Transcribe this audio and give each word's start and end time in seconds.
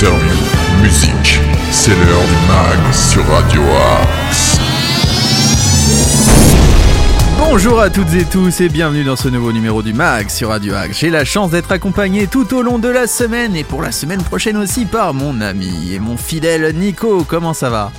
interviews, 0.00 0.82
musique. 0.82 1.40
C'est 1.70 1.90
l'heure 1.90 2.22
du 2.22 2.48
mag 2.48 2.92
sur 2.94 3.22
Radio 3.26 3.60
Axe. 4.00 4.58
Bonjour 7.38 7.80
à 7.80 7.90
toutes 7.90 8.14
et 8.14 8.24
tous 8.24 8.62
et 8.62 8.70
bienvenue 8.70 9.04
dans 9.04 9.16
ce 9.16 9.28
nouveau 9.28 9.52
numéro 9.52 9.82
du 9.82 9.92
MAG 9.92 10.30
sur 10.30 10.48
Radio 10.48 10.72
Axe. 10.74 11.00
J'ai 11.00 11.10
la 11.10 11.26
chance 11.26 11.50
d'être 11.50 11.70
accompagné 11.70 12.28
tout 12.28 12.54
au 12.54 12.62
long 12.62 12.78
de 12.78 12.88
la 12.88 13.06
semaine 13.06 13.54
et 13.54 13.62
pour 13.64 13.82
la 13.82 13.92
semaine 13.92 14.22
prochaine 14.22 14.56
aussi 14.56 14.86
par 14.86 15.12
mon 15.12 15.38
ami 15.42 15.92
et 15.92 15.98
mon 15.98 16.16
fidèle 16.16 16.74
Nico. 16.74 17.24
Comment 17.24 17.52
ça 17.52 17.68
va? 17.68 17.92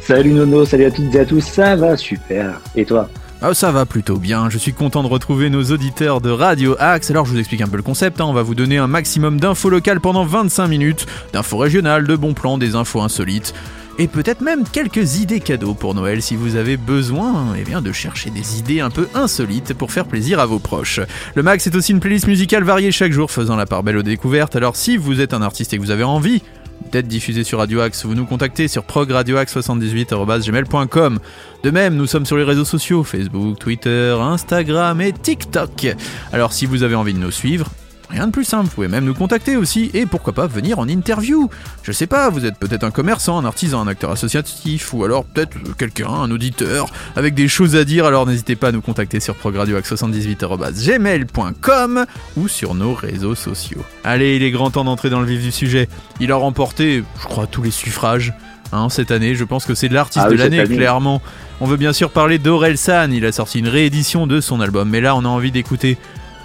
Salut 0.00 0.32
Nono, 0.32 0.64
salut 0.64 0.86
à 0.86 0.90
toutes 0.90 1.14
et 1.14 1.20
à 1.20 1.24
tous, 1.24 1.42
ça 1.42 1.76
va 1.76 1.96
super. 1.96 2.60
Et 2.74 2.84
toi? 2.84 3.08
Ah, 3.42 3.54
ça 3.54 3.70
va 3.70 3.86
plutôt 3.86 4.16
bien, 4.16 4.48
je 4.50 4.58
suis 4.58 4.72
content 4.72 5.02
de 5.02 5.08
retrouver 5.08 5.50
nos 5.50 5.64
auditeurs 5.64 6.20
de 6.20 6.30
Radio 6.30 6.74
Axe. 6.78 7.10
Alors 7.10 7.26
je 7.26 7.32
vous 7.32 7.38
explique 7.38 7.60
un 7.60 7.68
peu 7.68 7.76
le 7.76 7.82
concept, 7.82 8.20
hein. 8.20 8.24
on 8.24 8.32
va 8.32 8.42
vous 8.42 8.54
donner 8.54 8.78
un 8.78 8.86
maximum 8.86 9.38
d'infos 9.38 9.68
locales 9.68 10.00
pendant 10.00 10.24
25 10.24 10.68
minutes, 10.68 11.06
d'infos 11.32 11.58
régionales, 11.58 12.06
de 12.06 12.16
bons 12.16 12.34
plans, 12.34 12.58
des 12.58 12.74
infos 12.74 13.02
insolites 13.02 13.54
et 13.98 14.08
peut-être 14.08 14.40
même 14.40 14.64
quelques 14.68 15.20
idées 15.20 15.40
cadeaux 15.40 15.74
pour 15.74 15.94
Noël 15.94 16.22
si 16.22 16.36
vous 16.36 16.56
avez 16.56 16.76
besoin 16.76 17.54
eh 17.58 17.64
bien, 17.64 17.80
de 17.80 17.92
chercher 17.92 18.30
des 18.30 18.58
idées 18.58 18.80
un 18.80 18.90
peu 18.90 19.08
insolites 19.14 19.74
pour 19.74 19.92
faire 19.92 20.06
plaisir 20.06 20.40
à 20.40 20.46
vos 20.46 20.58
proches. 20.58 21.00
Le 21.34 21.42
Max 21.42 21.66
est 21.66 21.74
aussi 21.74 21.92
une 21.92 22.00
playlist 22.00 22.26
musicale 22.26 22.64
variée 22.64 22.92
chaque 22.92 23.12
jour 23.12 23.30
faisant 23.30 23.56
la 23.56 23.66
part 23.66 23.82
belle 23.82 23.96
aux 23.96 24.02
découvertes, 24.02 24.56
alors 24.56 24.76
si 24.76 24.96
vous 24.96 25.20
êtes 25.20 25.34
un 25.34 25.42
artiste 25.42 25.72
et 25.72 25.78
que 25.78 25.82
vous 25.82 25.90
avez 25.90 26.04
envie 26.04 26.42
d'être 26.90 27.08
diffusé 27.08 27.44
sur 27.44 27.58
Radio 27.58 27.80
Axe, 27.80 28.04
vous 28.04 28.14
nous 28.14 28.26
contactez 28.26 28.68
sur 28.68 28.84
progradioaxe78.gmail.com. 28.84 31.18
De 31.62 31.70
même, 31.70 31.96
nous 31.96 32.06
sommes 32.06 32.26
sur 32.26 32.36
les 32.36 32.44
réseaux 32.44 32.64
sociaux, 32.64 33.04
Facebook, 33.04 33.58
Twitter, 33.58 34.16
Instagram 34.20 35.00
et 35.00 35.12
TikTok. 35.12 35.96
Alors 36.32 36.52
si 36.52 36.66
vous 36.66 36.82
avez 36.82 36.94
envie 36.94 37.14
de 37.14 37.18
nous 37.18 37.30
suivre, 37.30 37.70
Rien 38.08 38.28
de 38.28 38.32
plus 38.32 38.44
simple, 38.44 38.66
vous 38.66 38.70
pouvez 38.74 38.86
même 38.88 39.04
nous 39.04 39.14
contacter 39.14 39.56
aussi, 39.56 39.90
et 39.92 40.06
pourquoi 40.06 40.32
pas 40.32 40.46
venir 40.46 40.78
en 40.78 40.86
interview. 40.88 41.50
Je 41.82 41.90
sais 41.90 42.06
pas, 42.06 42.30
vous 42.30 42.46
êtes 42.46 42.56
peut-être 42.56 42.84
un 42.84 42.92
commerçant, 42.92 43.36
un 43.36 43.44
artisan, 43.44 43.80
un 43.80 43.88
acteur 43.88 44.12
associatif, 44.12 44.94
ou 44.94 45.02
alors 45.04 45.24
peut-être 45.24 45.56
quelqu'un, 45.76 46.08
un 46.08 46.30
auditeur, 46.30 46.86
avec 47.16 47.34
des 47.34 47.48
choses 47.48 47.74
à 47.74 47.82
dire, 47.84 48.06
alors 48.06 48.24
n'hésitez 48.26 48.54
pas 48.54 48.68
à 48.68 48.72
nous 48.72 48.80
contacter 48.80 49.18
sur 49.18 49.34
progradioax78.gmail.com 49.34 52.06
ou 52.36 52.48
sur 52.48 52.74
nos 52.74 52.94
réseaux 52.94 53.34
sociaux. 53.34 53.84
Allez, 54.04 54.36
il 54.36 54.42
est 54.42 54.50
grand 54.50 54.70
temps 54.70 54.84
d'entrer 54.84 55.10
dans 55.10 55.20
le 55.20 55.26
vif 55.26 55.42
du 55.42 55.52
sujet. 55.52 55.88
Il 56.20 56.32
a 56.32 56.36
remporté, 56.36 57.04
je 57.20 57.24
crois, 57.26 57.46
tous 57.46 57.62
les 57.62 57.70
suffrages. 57.70 58.32
Hein, 58.72 58.88
cette 58.88 59.10
année, 59.12 59.34
je 59.36 59.44
pense 59.44 59.64
que 59.64 59.74
c'est 59.74 59.88
l'artiste 59.88 60.24
Ah 60.26 60.28
de 60.28 60.34
oui, 60.34 60.38
l'année, 60.40 60.58
année. 60.60 60.76
clairement. 60.76 61.22
On 61.60 61.66
veut 61.66 61.76
bien 61.76 61.92
sûr 61.92 62.10
parler 62.10 62.38
d'Aurel 62.38 62.76
San, 62.76 63.12
il 63.12 63.24
a 63.24 63.30
sorti 63.32 63.60
une 63.60 63.68
réédition 63.68 64.26
de 64.26 64.40
son 64.40 64.60
album, 64.60 64.88
mais 64.90 65.00
là 65.00 65.14
on 65.16 65.24
a 65.24 65.28
envie 65.28 65.52
d'écouter 65.52 65.96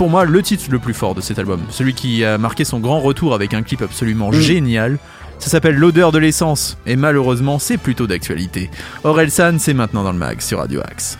pour 0.02 0.10
moi 0.10 0.26
le 0.26 0.42
titre 0.42 0.64
le 0.72 0.80
plus 0.80 0.96
fort 0.96 1.14
de 1.14 1.22
cet 1.22 1.38
album, 1.38 1.62
celui 1.70 1.94
qui 1.94 2.26
a 2.26 2.40
marqué 2.40 2.64
son 2.64 2.80
grand 2.80 3.02
retour 3.02 3.36
avec 3.36 3.54
un 3.54 3.62
clip 3.62 3.84
absolument 3.84 4.32
génial. 4.32 4.98
Ça 5.38 5.52
s'appelle 5.52 5.76
L'odeur 5.76 6.12
de 6.12 6.18
l'essence, 6.18 6.80
et 6.88 6.96
malheureusement 6.96 7.60
c'est 7.60 7.78
plutôt 7.78 8.08
d'actualité. 8.08 8.72
Aurel 9.04 9.30
San, 9.30 9.60
c'est 9.60 9.76
maintenant 9.76 10.04
dans 10.04 10.12
le 10.12 10.18
mag 10.18 10.42
sur 10.42 10.58
Radio 10.58 10.82
Axe. 10.82 11.20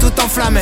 tout 0.01 0.19
enflammé. 0.19 0.61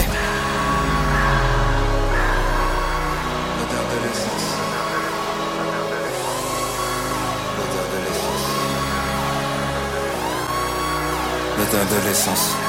L'odeur 11.57 11.85
de 11.85 12.07
l'essence. 12.07 12.68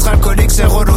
être 0.00 0.08
alcoolique, 0.08 0.50
c'est 0.50 0.64
relou 0.64 0.89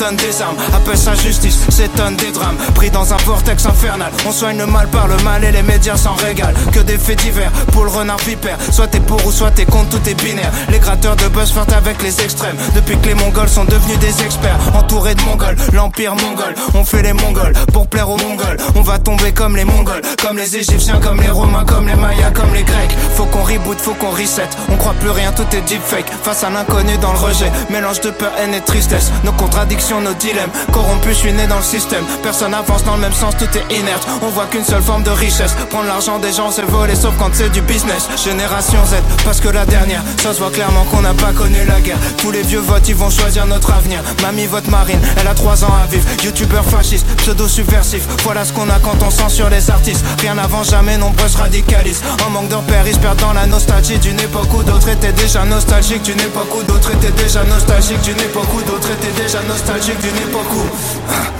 donne 0.00 0.16
des 0.16 0.40
armes, 0.40 0.56
appelle 0.74 0.96
ça 0.96 1.14
justice, 1.14 1.58
s'étonne 1.68 2.16
des 2.16 2.32
drames. 2.32 2.56
Pris 2.74 2.90
dans 2.90 3.12
un 3.12 3.16
vortex 3.18 3.66
infernal, 3.66 4.10
on 4.26 4.32
soigne 4.32 4.56
le 4.56 4.66
mal 4.66 4.88
par 4.88 5.06
le 5.06 5.16
mal 5.18 5.44
et 5.44 5.52
les 5.52 5.62
médias 5.62 5.96
s'en 5.96 6.14
régalent. 6.14 6.56
Que 6.72 6.80
des 6.80 6.96
faits 6.96 7.18
divers, 7.18 7.52
pour 7.72 7.84
le 7.84 7.90
renard 7.90 8.18
vipère. 8.26 8.56
Soit 8.72 8.86
t'es 8.86 9.00
pour 9.00 9.24
ou 9.26 9.30
soit 9.30 9.50
t'es 9.50 9.66
contre, 9.66 9.90
tout 9.90 10.08
est 10.08 10.14
binaire. 10.14 10.50
Les 10.70 10.78
gratteurs 10.78 11.16
de 11.16 11.28
buzz 11.28 11.52
flirtent 11.52 11.74
avec 11.74 12.02
les 12.02 12.18
extrêmes. 12.22 12.56
Depuis 12.74 12.96
que 12.98 13.08
les 13.08 13.14
mongols 13.14 13.48
sont 13.48 13.66
devenus 13.66 13.98
des 13.98 14.22
experts, 14.22 14.58
entourés 14.74 15.14
de 15.14 15.22
mongols, 15.22 15.56
l'empire 15.74 16.14
mongol. 16.14 16.54
On 16.74 16.84
fait 16.84 17.02
les 17.02 17.12
mongols 17.12 17.52
pour 17.72 17.86
plaire 17.86 18.08
aux 18.08 18.16
mongols. 18.16 18.56
On 18.76 18.80
va 18.80 18.98
tomber 18.98 19.32
comme 19.32 19.54
les 19.54 19.66
mongols, 19.66 20.00
comme 20.22 20.38
les 20.38 20.56
égyptiens, 20.56 20.98
comme 21.00 21.20
les 21.20 21.30
romains, 21.30 21.64
comme 21.66 21.86
les 21.86 21.96
mayas, 21.96 22.30
comme 22.30 22.54
les 22.54 22.62
grecs. 22.62 22.96
Faut 23.16 23.26
qu'on 23.26 23.42
reboot, 23.42 23.78
faut 23.78 23.94
qu'on 23.94 24.10
reset. 24.10 24.48
On 24.70 24.76
croit 24.76 24.94
plus 24.94 25.10
rien, 25.10 25.30
tout 25.32 25.46
est 25.54 25.60
deepfake. 25.60 26.10
Face 26.22 26.42
à 26.42 26.48
l'inconnu 26.48 26.96
dans 27.02 27.12
le 27.12 27.18
rejet, 27.18 27.52
mélange 27.68 28.00
de 28.00 28.10
peur, 28.10 28.32
haine 28.38 28.54
et 28.54 28.62
tristesse. 28.62 29.10
Nos 29.24 29.32
contradictions, 29.32 29.89
nos 29.98 30.14
dilemmes. 30.14 30.50
Corrompus, 30.72 31.14
je 31.14 31.18
suis 31.18 31.32
né 31.32 31.46
dans 31.46 31.56
le 31.56 31.62
système. 31.62 32.04
Personne 32.22 32.54
avance 32.54 32.84
dans 32.84 32.94
le 32.94 33.00
même 33.00 33.12
sens, 33.12 33.34
tout 33.36 33.48
est 33.56 33.74
inerte. 33.74 34.06
On 34.22 34.28
voit 34.28 34.46
qu'une 34.46 34.64
seule 34.64 34.82
forme 34.82 35.02
de 35.02 35.10
richesse. 35.10 35.56
Prendre 35.70 35.86
l'argent 35.86 36.18
des 36.18 36.32
gens, 36.32 36.50
c'est 36.50 36.62
voler, 36.62 36.94
sauf 36.94 37.14
quand 37.18 37.30
c'est 37.32 37.50
du 37.50 37.62
business. 37.62 38.08
Génération 38.22 38.78
Z, 38.86 38.96
parce 39.24 39.40
que 39.40 39.48
la 39.48 39.66
dernière, 39.66 40.02
ça 40.22 40.32
se 40.32 40.38
voit 40.38 40.50
clairement 40.50 40.84
qu'on 40.84 41.00
n'a 41.00 41.14
pas 41.14 41.32
connu 41.32 41.64
la 41.66 41.80
guerre. 41.80 41.98
Tous 42.18 42.30
les 42.30 42.42
vieux 42.42 42.60
votes, 42.60 42.88
ils 42.88 42.94
vont 42.94 43.10
choisir 43.10 43.46
notre 43.46 43.72
avenir. 43.72 44.00
Mamie 44.22 44.46
vote 44.46 44.68
marine, 44.68 45.00
elle 45.18 45.26
a 45.26 45.34
3 45.34 45.64
ans 45.64 45.74
à 45.82 45.86
vivre. 45.86 46.06
Youtubeur 46.22 46.64
fasciste, 46.64 47.06
pseudo 47.16 47.48
subversif. 47.48 48.06
Voilà 48.24 48.44
ce 48.44 48.52
qu'on 48.52 48.68
a 48.68 48.78
quand 48.78 49.02
on 49.02 49.10
censure 49.10 49.48
les 49.48 49.70
artistes. 49.70 50.04
Rien 50.20 50.34
n'avance 50.34 50.70
jamais, 50.70 50.98
nombreux 50.98 51.28
se 51.28 51.38
radicalisent. 51.38 52.02
En 52.26 52.30
manque 52.30 52.48
de 52.48 52.56
repères, 52.56 52.86
ils 52.86 52.94
se 52.94 52.98
perdent 52.98 53.20
dans 53.20 53.32
la 53.32 53.46
nostalgie 53.46 53.98
d'une 53.98 54.20
époque 54.20 54.52
où 54.52 54.62
d'autres 54.62 54.88
étaient 54.88 55.12
déjà 55.12 55.44
nostalgiques. 55.44 56.02
D'une 56.02 56.20
époque 56.20 56.54
où 56.54 56.62
d'autres 56.62 56.90
étaient 56.92 57.22
déjà 57.22 57.44
nostalgiques. 57.44 58.02
D'une 58.02 58.20
époque 58.20 58.52
où 58.54 58.62
d'autres 58.62 58.90
étaient 58.90 59.22
déjà 59.22 59.40
nostalgiques. 59.48 59.79
D'une 59.80 59.94
époque 60.28 60.52
où. 60.52 61.39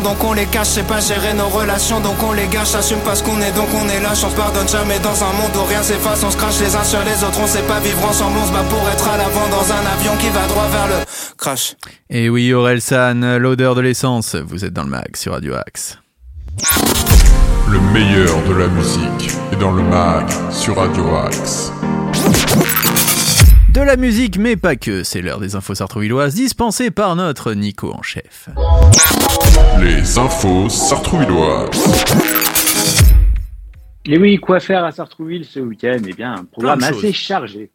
donc 0.00 0.22
on 0.24 0.32
les 0.32 0.46
cache. 0.46 0.68
C'est 0.68 0.86
pas 0.86 1.00
gérer 1.00 1.34
nos 1.34 1.48
relations 1.48 2.00
donc 2.00 2.16
on 2.22 2.32
les 2.32 2.46
gâche. 2.48 2.74
Assume 2.74 3.00
pas 3.00 3.14
ce 3.14 3.22
qu'on 3.22 3.40
est 3.40 3.52
donc 3.52 3.68
on 3.74 3.88
est 3.88 4.00
lâche. 4.00 4.24
On 4.24 4.30
se 4.30 4.36
pardonne 4.36 4.68
jamais 4.68 4.98
dans 5.00 5.22
un 5.22 5.32
monde 5.32 5.54
où 5.56 5.64
rien 5.64 5.82
s'efface. 5.82 6.22
On 6.24 6.30
se 6.30 6.36
crache 6.36 6.60
les 6.60 6.74
uns 6.74 6.84
sur 6.84 7.00
les 7.04 7.24
autres. 7.24 7.40
On 7.40 7.46
sait 7.46 7.62
pas 7.62 7.80
vivre 7.80 8.04
ensemble. 8.04 8.38
On 8.42 8.46
se 8.46 8.52
bat 8.52 8.64
pour 8.68 8.88
être 8.88 9.08
à 9.08 9.16
l'avant 9.16 9.48
dans 9.48 9.72
un 9.72 9.86
avion 9.98 10.12
qui 10.20 10.28
va 10.30 10.46
droit 10.46 10.68
vers 10.70 10.86
le 10.88 11.04
crash. 11.36 11.74
Et 12.10 12.28
oui, 12.28 12.52
Aurel 12.52 12.80
San, 12.80 13.36
l'odeur 13.36 13.74
de 13.74 13.80
l'essence. 13.80 14.34
Vous 14.34 14.64
êtes 14.64 14.72
dans 14.72 14.84
le 14.84 14.90
mag 14.90 15.16
sur 15.16 15.32
Radio 15.32 15.54
Axe. 15.54 15.98
Le 17.68 17.80
meilleur 17.80 18.42
de 18.48 18.54
la 18.54 18.68
musique 18.68 19.30
est 19.52 19.56
dans 19.56 19.72
le 19.72 19.82
mag 19.82 20.26
sur 20.50 20.76
Radio 20.76 21.16
Axe. 21.16 21.72
De 23.76 23.82
la 23.82 23.96
musique, 23.98 24.38
mais 24.38 24.56
pas 24.56 24.74
que, 24.74 25.02
c'est 25.02 25.20
l'heure 25.20 25.38
des 25.38 25.54
infos 25.54 25.74
sartrouvilloises 25.74 26.34
dispensées 26.34 26.90
par 26.90 27.14
notre 27.14 27.52
Nico 27.52 27.92
en 27.92 28.00
chef. 28.00 28.48
Les 29.82 30.16
infos 30.16 30.70
sartrouvilloises. 30.70 31.68
Et 34.06 34.16
oui, 34.16 34.38
quoi 34.38 34.60
faire 34.60 34.82
à 34.82 34.92
Sartrouville 34.92 35.44
ce 35.44 35.60
week-end? 35.60 35.98
Eh 36.08 36.14
bien, 36.14 36.36
un 36.36 36.44
programme 36.44 36.82
assez 36.84 37.12
chargé. 37.12 37.70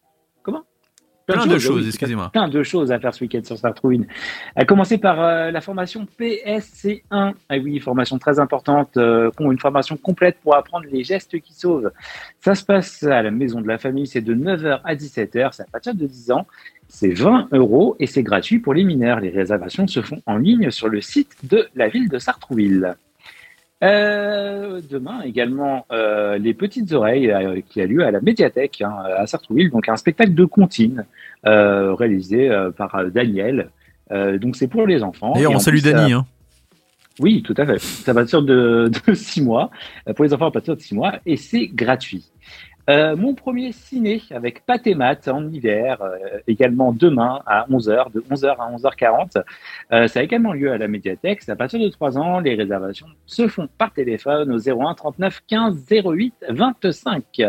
Plein 1.31 1.45
de 1.45 1.60
choses, 1.60 1.81
oui, 1.81 1.88
excusez-moi. 1.88 2.30
Plein 2.31 2.48
de 2.48 2.63
choses 2.63 2.92
à 2.92 3.00
faire 3.00 3.13
ce 3.13 3.24
week-end 3.24 3.42
sur 3.44 3.57
Sartrouville. 3.57 4.07
À 4.56 4.66
commencer 4.66 4.98
par 4.98 5.22
euh, 5.22 5.51
la 5.51 5.62
formation 5.62 6.07
PSC1. 6.19 7.01
Ah 7.12 7.33
oui, 7.62 7.80
formation 7.80 8.18
très 8.19 8.39
importante, 8.39 8.98
euh, 8.98 9.31
une 9.39 9.60
formation 9.60 9.98
complète 9.98 10.38
pour 10.44 10.56
apprendre 10.56 10.86
les 10.92 11.04
gestes 11.04 11.39
qui 11.39 11.54
sauvent. 11.54 11.92
Ça 12.39 12.56
se 12.56 12.63
passe 12.63 13.04
à 13.04 13.22
la 13.22 13.31
maison 13.31 13.62
de 13.62 13.68
la 13.68 13.78
famille, 13.78 14.07
c'est 14.07 14.22
de 14.22 14.33
9h 14.33 14.81
à 14.83 14.95
17h, 14.95 15.50
c'est 15.54 15.63
à 15.63 15.68
partir 15.72 15.95
de 15.95 16.06
10 16.06 16.31
ans. 16.31 16.45
C'est 16.88 17.13
20 17.13 17.48
euros 17.54 17.95
et 18.00 18.07
c'est 18.07 18.24
gratuit 18.24 18.60
pour 18.60 18.74
les 18.74 18.83
mineurs. 18.83 19.22
Les 19.22 19.30
réservations 19.30 19.88
se 19.88 20.01
font 20.01 20.22
en 20.25 20.38
ligne 20.38 20.72
sur 20.72 20.89
le 20.89 21.00
site 21.00 21.38
de 21.44 21.68
la 21.74 21.88
ville 21.88 22.10
de 22.10 22.19
Sartrouville. 22.19 22.95
Euh, 23.83 24.80
demain 24.89 25.22
également 25.24 25.88
euh, 25.92 26.38
les 26.38 26.54
petites 26.54 26.92
oreilles 26.92 27.31
euh, 27.31 27.62
qui 27.68 27.81
a 27.81 27.88
lieu 27.88 28.06
à 28.06 28.12
la 28.12 28.22
médiathèque 28.22 28.81
hein, 28.81 28.94
à 29.18 29.25
Sartrouville, 29.25 29.72
donc 29.72 29.89
un 29.89 29.95
spectacle 29.95 30.36
de 30.36 30.45
comptine 30.45 31.06
euh, 31.48 31.95
réalisé 31.95 32.50
euh, 32.51 32.69
par 32.69 32.94
euh, 32.95 33.10
Daniel. 33.10 33.69
Euh, 34.12 34.38
donc 34.38 34.56
c'est 34.56 34.68
pour 34.68 34.86
les 34.86 35.01
enfants. 35.01 35.33
D'ailleurs, 35.33 35.54
Et 35.54 35.56
on 35.56 35.60
salue 35.60 35.80
euh, 35.86 36.07
Hein. 36.19 36.25
oui, 37.19 37.42
tout 37.42 37.56
à 37.57 37.66
fait. 37.66 37.80
C'est 37.80 38.12
à 38.12 38.13
partir 38.13 38.44
de, 38.44 38.92
de 39.07 39.13
6 39.16 39.42
mois, 39.42 39.72
pour 40.16 40.25
les 40.25 40.33
enfants 40.33 40.48
à 40.48 40.51
partir 40.51 40.75
de 40.75 40.81
6 40.81 40.94
mois, 40.94 41.13
et 41.25 41.38
c'est 41.38 41.66
gratuit. 41.68 42.30
Euh, 42.89 43.16
mon 43.16 43.36
premier 43.36 43.72
ciné 43.72 44.22
avec 44.31 44.66
Pat 44.66 44.81
en 45.28 45.48
hiver, 45.48 46.01
euh, 46.01 46.39
également 46.48 46.92
demain 46.92 47.42
à 47.45 47.66
11h, 47.69 48.12
de 48.12 48.22
11h 48.22 48.56
à 48.57 48.72
11h40. 48.72 49.44
Euh, 49.92 50.07
ça 50.07 50.19
a 50.19 50.24
également 50.24 50.54
lieu 50.54 50.72
à 50.72 50.78
la 50.78 50.88
médiathèque. 50.88 51.48
À 51.48 51.56
partir 51.56 51.80
de 51.80 51.88
3 51.89 52.18
ans. 52.18 52.39
Les 52.39 52.56
réservations 52.56 53.07
se 53.25 53.48
font 53.48 53.68
par 53.78 53.94
téléphone 53.94 54.51
au 54.51 54.57
01 54.57 54.94
39 54.95 55.42
15 55.48 55.86
08 55.89 56.33
25. 56.50 57.42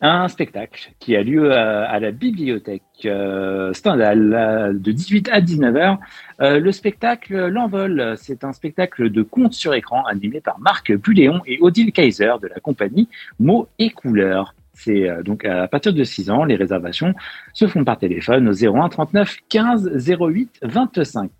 Un 0.00 0.28
spectacle 0.28 0.92
qui 1.00 1.16
a 1.16 1.22
lieu 1.22 1.52
à, 1.52 1.88
à 1.88 1.98
la 1.98 2.12
bibliothèque 2.12 2.82
euh, 3.04 3.72
Stendhal 3.72 4.32
euh, 4.32 4.72
de 4.72 4.92
18 4.92 5.28
à 5.32 5.40
19h. 5.40 5.98
Euh, 6.40 6.60
le 6.60 6.72
spectacle 6.72 7.48
L'Envol, 7.48 8.14
c'est 8.16 8.44
un 8.44 8.52
spectacle 8.52 9.10
de 9.10 9.22
contes 9.22 9.54
sur 9.54 9.74
écran 9.74 10.04
animé 10.04 10.40
par 10.40 10.60
Marc 10.60 10.92
Buléon 10.92 11.40
et 11.46 11.58
Odile 11.60 11.92
Kaiser 11.92 12.34
de 12.40 12.46
la 12.46 12.60
compagnie 12.60 13.08
Mots 13.40 13.68
et 13.80 13.90
Couleurs. 13.90 14.54
C'est 14.78 15.08
euh, 15.08 15.24
donc 15.24 15.44
à 15.44 15.66
partir 15.66 15.92
de 15.92 16.04
6 16.04 16.30
ans, 16.30 16.44
les 16.44 16.54
réservations 16.54 17.12
se 17.52 17.66
font 17.66 17.84
par 17.84 17.98
téléphone 17.98 18.48
au 18.48 18.52
01 18.52 18.88
39 18.88 19.36
15 19.48 19.90
08 20.20 20.60
25. 20.62 21.30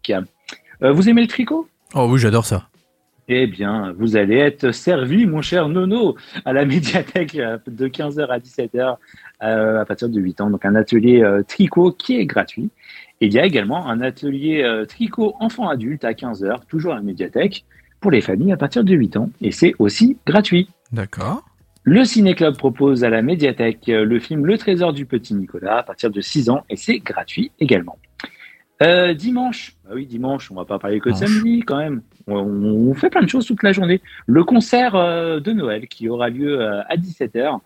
Euh, 0.82 0.92
vous 0.92 1.08
aimez 1.08 1.22
le 1.22 1.28
tricot? 1.28 1.68
Oh 1.94 2.08
oui, 2.10 2.18
j'adore 2.18 2.44
ça. 2.44 2.68
Eh 3.28 3.46
bien, 3.46 3.94
vous 3.98 4.16
allez 4.16 4.36
être 4.36 4.72
servi, 4.72 5.26
mon 5.26 5.42
cher 5.42 5.68
Nono, 5.68 6.16
à 6.44 6.52
la 6.52 6.64
médiathèque 6.66 7.36
euh, 7.36 7.58
de 7.66 7.86
15h 7.86 8.26
à 8.26 8.38
17h 8.38 8.96
euh, 9.42 9.80
à 9.80 9.84
partir 9.84 10.08
de 10.08 10.18
8 10.18 10.40
ans. 10.40 10.50
Donc, 10.50 10.64
un 10.64 10.74
atelier 10.74 11.22
euh, 11.22 11.42
tricot 11.42 11.92
qui 11.92 12.18
est 12.18 12.26
gratuit. 12.26 12.70
Et 13.20 13.26
il 13.26 13.32
y 13.32 13.38
a 13.38 13.44
également 13.44 13.86
un 13.86 14.00
atelier 14.00 14.62
euh, 14.62 14.86
tricot 14.86 15.34
enfant-adulte 15.40 16.04
à 16.04 16.12
15h, 16.12 16.60
toujours 16.68 16.92
à 16.92 16.96
la 16.96 17.02
médiathèque, 17.02 17.64
pour 18.00 18.10
les 18.10 18.20
familles 18.20 18.52
à 18.52 18.56
partir 18.56 18.82
de 18.82 18.94
8 18.94 19.16
ans. 19.16 19.30
Et 19.40 19.50
c'est 19.50 19.74
aussi 19.78 20.16
gratuit. 20.26 20.68
D'accord. 20.92 21.44
Le 21.84 22.04
Ciné 22.04 22.34
Club 22.34 22.56
propose 22.56 23.04
à 23.04 23.10
la 23.10 23.22
médiathèque 23.22 23.86
le 23.86 24.20
film 24.20 24.44
Le 24.44 24.58
Trésor 24.58 24.92
du 24.92 25.06
Petit 25.06 25.34
Nicolas 25.34 25.78
à 25.78 25.82
partir 25.82 26.10
de 26.10 26.20
6 26.20 26.50
ans 26.50 26.64
et 26.68 26.76
c'est 26.76 26.98
gratuit 26.98 27.50
également. 27.60 27.98
Euh, 28.80 29.12
dimanche, 29.12 29.74
bah 29.84 29.90
oui 29.94 30.06
dimanche, 30.06 30.52
on 30.52 30.54
va 30.54 30.64
pas 30.64 30.78
parler 30.78 31.00
que 31.00 31.10
de 31.10 31.14
samedi 31.14 31.60
quand 31.60 31.78
même. 31.78 32.02
On, 32.28 32.36
on 32.36 32.94
fait 32.94 33.10
plein 33.10 33.22
de 33.22 33.28
choses 33.28 33.46
toute 33.46 33.62
la 33.64 33.72
journée. 33.72 34.00
Le 34.26 34.44
concert 34.44 34.94
euh, 34.94 35.40
de 35.40 35.52
Noël 35.52 35.88
qui 35.88 36.08
aura 36.08 36.28
lieu 36.28 36.60
euh, 36.60 36.82
à 36.88 36.96
17h 36.96 37.58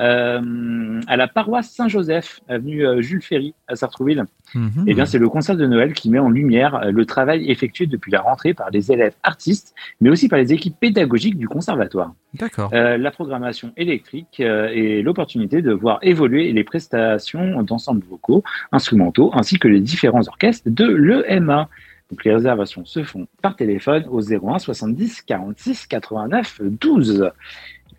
euh, 0.00 1.00
à 1.06 1.16
la 1.16 1.28
paroisse 1.28 1.70
Saint-Joseph, 1.70 2.40
avenue 2.48 2.86
euh, 2.86 3.02
Jules 3.02 3.22
Ferry 3.22 3.54
à 3.66 3.76
Sartrouville. 3.76 4.24
Mhm. 4.54 4.84
Eh 4.86 4.94
bien, 4.94 5.06
c'est 5.06 5.18
le 5.18 5.28
concert 5.28 5.56
de 5.56 5.66
Noël 5.66 5.92
qui 5.92 6.10
met 6.10 6.18
en 6.18 6.30
lumière 6.30 6.74
euh, 6.76 6.90
le 6.90 7.04
travail 7.04 7.50
effectué 7.50 7.86
depuis 7.86 8.10
la 8.10 8.20
rentrée 8.20 8.54
par 8.54 8.70
les 8.70 8.92
élèves 8.92 9.14
artistes, 9.22 9.74
mais 10.00 10.10
aussi 10.10 10.28
par 10.28 10.38
les 10.38 10.52
équipes 10.52 10.76
pédagogiques 10.78 11.36
du 11.36 11.48
conservatoire. 11.48 12.14
D'accord. 12.34 12.70
Euh, 12.72 12.96
la 12.96 13.10
programmation 13.10 13.72
électrique 13.76 14.40
euh, 14.40 14.68
et 14.72 15.02
l'opportunité 15.02 15.62
de 15.62 15.72
voir 15.72 15.98
évoluer 16.02 16.52
les 16.52 16.64
prestations 16.64 17.62
d'ensembles 17.62 18.04
vocaux, 18.08 18.42
instrumentaux, 18.72 19.30
ainsi 19.34 19.58
que 19.58 19.68
les 19.68 19.80
différents 19.80 20.26
orchestres 20.26 20.68
de 20.68 20.86
l'EMA. 20.86 21.68
Donc 22.10 22.24
les 22.24 22.32
réservations 22.32 22.86
se 22.86 23.02
font 23.02 23.26
par 23.42 23.54
téléphone 23.54 24.06
au 24.10 24.20
01 24.22 24.58
70 24.58 25.22
46 25.22 25.86
89 25.86 26.60
12. 26.62 27.30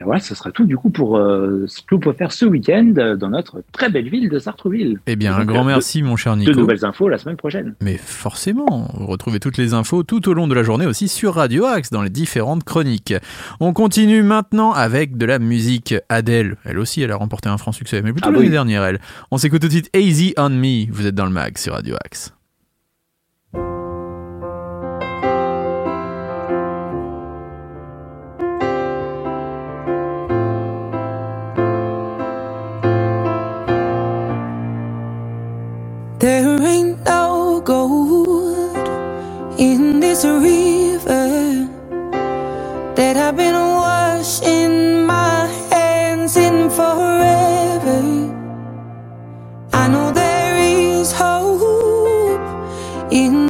Et 0.02 0.06
voilà, 0.06 0.22
ce 0.22 0.34
sera 0.34 0.52
tout 0.52 0.66
du 0.66 0.78
coup 0.78 0.90
pour 0.90 1.18
euh, 1.18 1.66
ce 1.68 1.82
que 1.82 1.88
l'on 1.92 2.00
peut 2.00 2.14
faire 2.14 2.32
ce 2.32 2.46
week-end 2.46 2.94
euh, 2.98 3.18
dans 3.18 3.30
notre 3.30 3.62
très 3.74 3.90
belle 3.90 4.08
ville 4.08 4.30
de 4.30 4.40
Sartreville. 4.40 5.00
Eh 5.08 5.18
bien, 5.18 5.36
un 5.36 5.44
grand 5.44 5.64
euh, 5.64 5.68
merci, 5.68 6.02
mon 6.04 6.16
cher 6.16 6.38
Nico. 6.38 6.52
De 6.52 6.58
nouvelles 6.58 6.86
infos 6.86 7.10
la 7.10 7.18
semaine 7.18 7.36
prochaine. 7.36 7.76
Mais 7.82 7.98
forcément, 7.98 8.90
vous 8.94 9.08
retrouvez 9.08 9.42
toutes 9.42 9.58
les 9.58 9.74
infos 9.74 10.04
tout 10.04 10.30
au 10.30 10.34
long 10.34 10.48
de 10.48 10.54
la 10.56 10.64
journée 10.64 10.86
aussi 10.86 11.10
sur 11.10 11.36
Radio 11.36 11.66
Axe 11.66 11.90
dans 11.90 12.02
les 12.02 12.10
différentes 12.10 12.64
chroniques. 12.64 13.14
On 13.60 13.74
continue 13.74 14.24
maintenant 14.24 14.72
avec 14.72 15.18
de 15.18 15.26
la 15.26 15.38
musique. 15.38 15.94
Adèle, 16.08 16.56
elle 16.64 16.80
aussi, 16.80 17.02
elle 17.02 17.12
a 17.12 17.18
remporté 17.18 17.50
un 17.50 17.58
franc 17.58 17.74
succès, 17.74 18.02
mais 18.02 18.14
plutôt 18.14 18.30
Ah 18.30 18.32
l'année 18.32 18.46
oui. 18.46 18.52
dernière, 18.52 18.84
elle. 18.84 19.00
On 19.32 19.38
s'écoute 19.38 19.62
tout 19.62 19.68
de 19.68 19.74
suite 19.74 19.90
Easy 19.94 20.34
on 20.38 20.50
Me. 20.50 20.90
Vous 20.92 21.08
êtes 21.08 21.16
dans 21.16 21.26
le 21.26 21.32
mag 21.32 21.58
sur 21.58 21.74
Radio 21.74 21.96
Axe. 22.06 22.34
In 40.22 40.32
this 40.34 40.44
river 40.44 41.70
that 42.96 43.16
I've 43.18 43.38
been 43.38 43.54
washing 43.56 45.06
my 45.06 45.48
hands 45.72 46.36
in 46.36 46.70
forever. 46.70 48.02
I 49.74 49.88
know 49.88 50.12
there 50.12 50.58
is 50.58 51.12
hope 51.12 52.42
in 53.12 53.49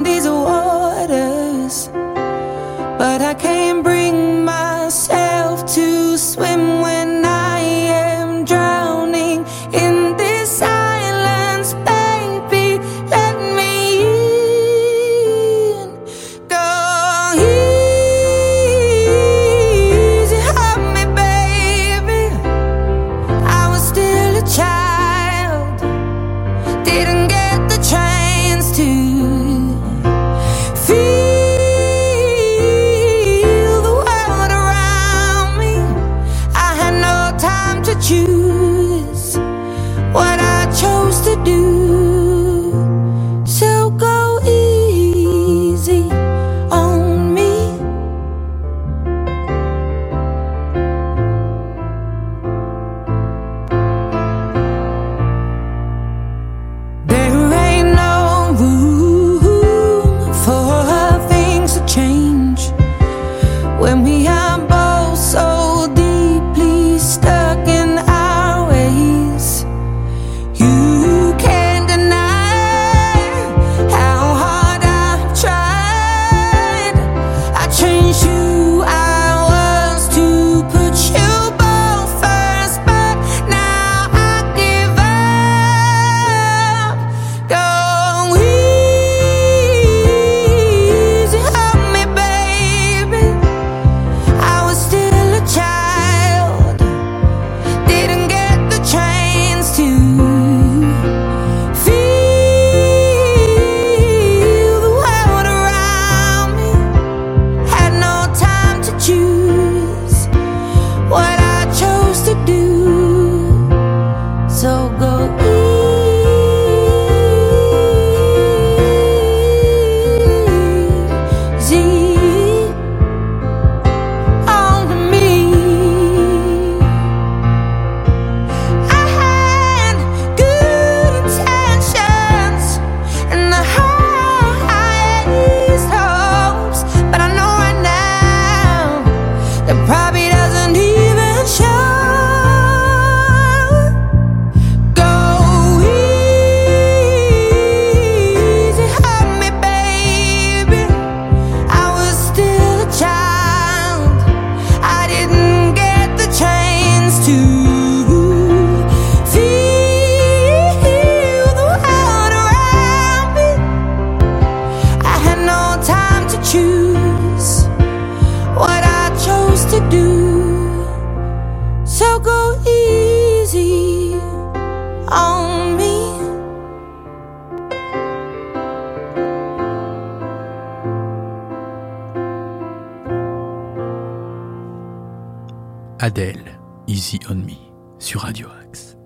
Adèle, 186.02 186.58
Easy 186.88 187.20
on 187.28 187.34
Me 187.34 187.52
sur 187.98 188.22
Radio 188.22 188.46
Axe. 188.62 188.96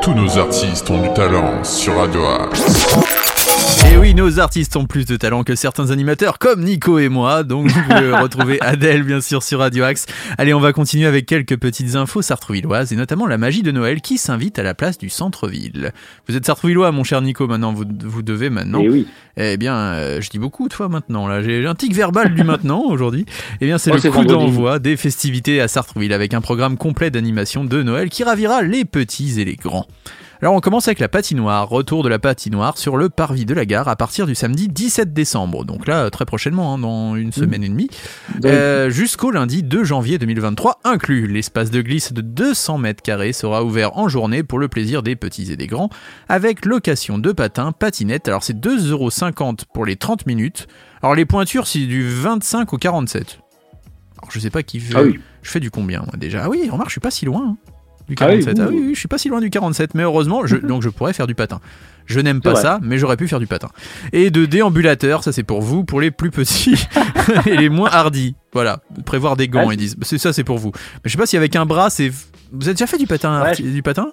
Tous 0.00 0.14
nos 0.14 0.38
artistes 0.38 0.88
ont 0.88 1.02
du 1.02 1.12
talent 1.12 1.62
sur 1.62 1.98
Radio 1.98 2.24
Axe. 2.24 3.11
Et 3.92 3.98
oui, 3.98 4.14
nos 4.14 4.40
artistes 4.40 4.74
ont 4.76 4.86
plus 4.86 5.04
de 5.04 5.16
talent 5.16 5.44
que 5.44 5.54
certains 5.54 5.90
animateurs, 5.90 6.38
comme 6.38 6.64
Nico 6.64 6.98
et 6.98 7.10
moi. 7.10 7.42
Donc, 7.42 7.68
vous 7.68 7.82
pouvez 7.82 8.10
retrouver 8.10 8.58
Adèle, 8.62 9.02
bien 9.02 9.20
sûr, 9.20 9.42
sur 9.42 9.58
Radio 9.58 9.84
Axe. 9.84 10.06
Allez, 10.38 10.54
on 10.54 10.60
va 10.60 10.72
continuer 10.72 11.04
avec 11.04 11.26
quelques 11.26 11.58
petites 11.58 11.94
infos 11.94 12.22
sartrouvilloises 12.22 12.94
et 12.94 12.96
notamment 12.96 13.26
la 13.26 13.36
magie 13.36 13.60
de 13.62 13.70
Noël 13.70 14.00
qui 14.00 14.16
s'invite 14.16 14.58
à 14.58 14.62
la 14.62 14.72
place 14.72 14.96
du 14.96 15.10
centre-ville. 15.10 15.92
Vous 16.26 16.36
êtes 16.36 16.46
sartrouvillois, 16.46 16.90
mon 16.90 17.04
cher 17.04 17.20
Nico, 17.20 17.46
maintenant, 17.46 17.74
vous, 17.74 17.84
vous 18.02 18.22
devez 18.22 18.48
maintenant. 18.48 18.80
Et 18.80 18.88
oui. 18.88 19.06
Eh 19.36 19.58
bien, 19.58 19.76
euh, 19.76 20.22
je 20.22 20.30
dis 20.30 20.38
beaucoup 20.38 20.68
de 20.68 20.72
fois 20.72 20.88
maintenant. 20.88 21.28
Là, 21.28 21.42
j'ai 21.42 21.66
un 21.66 21.74
tic 21.74 21.94
verbal 21.94 22.34
du 22.34 22.44
maintenant 22.44 22.84
aujourd'hui. 22.86 23.26
Eh 23.60 23.66
bien, 23.66 23.76
c'est 23.76 23.92
Oh, 23.92 23.96
le 24.02 24.10
coup 24.10 24.24
d'envoi 24.24 24.78
des 24.78 24.96
festivités 24.96 25.60
à 25.60 25.68
Sartrouville 25.68 26.14
avec 26.14 26.32
un 26.32 26.40
programme 26.40 26.78
complet 26.78 27.10
d'animation 27.10 27.62
de 27.62 27.82
Noël 27.82 28.08
qui 28.08 28.24
ravira 28.24 28.62
les 28.62 28.86
petits 28.86 29.38
et 29.38 29.44
les 29.44 29.56
grands. 29.56 29.86
Alors 30.42 30.54
on 30.56 30.60
commence 30.60 30.88
avec 30.88 30.98
la 30.98 31.08
patinoire, 31.08 31.68
retour 31.68 32.02
de 32.02 32.08
la 32.08 32.18
patinoire 32.18 32.76
sur 32.76 32.96
le 32.96 33.08
parvis 33.08 33.44
de 33.44 33.54
la 33.54 33.64
gare 33.64 33.86
à 33.86 33.94
partir 33.94 34.26
du 34.26 34.34
samedi 34.34 34.66
17 34.66 35.12
décembre, 35.12 35.64
donc 35.64 35.86
là 35.86 36.10
très 36.10 36.24
prochainement, 36.24 36.74
hein, 36.74 36.78
dans 36.78 37.14
une 37.14 37.30
semaine 37.30 37.62
et 37.62 37.68
demie, 37.68 37.88
euh, 38.44 38.90
jusqu'au 38.90 39.30
lundi 39.30 39.62
2 39.62 39.84
janvier 39.84 40.18
2023 40.18 40.80
inclus. 40.82 41.28
L'espace 41.28 41.70
de 41.70 41.80
glisse 41.80 42.12
de 42.12 42.22
200 42.22 42.78
mètres 42.78 43.04
carrés 43.04 43.32
sera 43.32 43.62
ouvert 43.62 43.96
en 43.96 44.08
journée 44.08 44.42
pour 44.42 44.58
le 44.58 44.66
plaisir 44.66 45.04
des 45.04 45.14
petits 45.14 45.52
et 45.52 45.56
des 45.56 45.68
grands, 45.68 45.90
avec 46.28 46.66
location 46.66 47.18
de 47.18 47.30
patins, 47.30 47.70
patinettes, 47.70 48.26
alors 48.26 48.42
c'est 48.42 48.58
2,50€ 48.58 49.60
pour 49.72 49.86
les 49.86 49.94
30 49.94 50.26
minutes, 50.26 50.66
alors 51.02 51.14
les 51.14 51.24
pointures 51.24 51.68
c'est 51.68 51.86
du 51.86 52.08
25 52.08 52.72
au 52.72 52.78
47. 52.78 53.38
Alors 54.18 54.32
je 54.32 54.40
sais 54.40 54.50
pas 54.50 54.64
qui 54.64 54.80
fait. 54.80 54.94
Ah 54.96 55.04
oui. 55.04 55.20
Je 55.42 55.50
fais 55.52 55.60
du 55.60 55.70
combien 55.70 56.00
moi 56.00 56.14
déjà? 56.16 56.42
Ah 56.42 56.48
oui, 56.48 56.68
remarque, 56.68 56.88
je 56.88 56.94
suis 56.94 57.00
pas 57.00 57.12
si 57.12 57.26
loin. 57.26 57.50
hein, 57.50 57.56
du 58.08 58.14
Ah 58.20 58.28
oui, 58.28 58.44
47. 58.44 58.58
Ah 58.60 58.66
oui, 58.70 58.76
ouh. 58.76 58.80
oui, 58.88 58.94
je 58.94 58.98
suis 58.98 59.08
pas 59.08 59.18
si 59.18 59.28
loin 59.28 59.40
du 59.40 59.50
47, 59.50 59.94
mais 59.94 60.02
heureusement, 60.02 60.46
je, 60.46 60.56
donc 60.56 60.82
je 60.82 60.88
pourrais 60.88 61.12
faire 61.12 61.26
du 61.26 61.34
patin. 61.34 61.60
Je 62.06 62.18
n'aime 62.20 62.40
pas 62.40 62.56
ça, 62.56 62.80
mais 62.82 62.98
j'aurais 62.98 63.16
pu 63.16 63.28
faire 63.28 63.38
du 63.38 63.46
patin. 63.46 63.68
Et 64.12 64.30
de 64.30 64.44
déambulateur, 64.44 65.22
ça 65.22 65.30
c'est 65.32 65.44
pour 65.44 65.62
vous, 65.62 65.84
pour 65.84 66.00
les 66.00 66.10
plus 66.10 66.30
petits 66.30 66.86
et 67.46 67.56
les 67.56 67.68
moins 67.68 67.88
hardis. 67.90 68.34
Voilà, 68.52 68.80
prévoir 69.06 69.36
des 69.36 69.48
gants, 69.48 69.70
ils 69.70 69.76
disent. 69.76 69.96
C'est 70.02 70.18
ça, 70.18 70.32
c'est 70.32 70.44
pour 70.44 70.58
vous. 70.58 70.72
Mais 70.74 71.00
je 71.06 71.10
sais 71.12 71.18
pas 71.18 71.26
si 71.26 71.36
avec 71.36 71.54
un 71.56 71.64
bras, 71.64 71.90
c'est. 71.90 72.10
Vous 72.52 72.64
avez 72.66 72.74
déjà 72.74 72.86
fait 72.86 72.98
du 72.98 73.06
patin, 73.06 73.42
Ouais. 73.42 73.54
du 73.54 73.82
patin? 73.82 74.08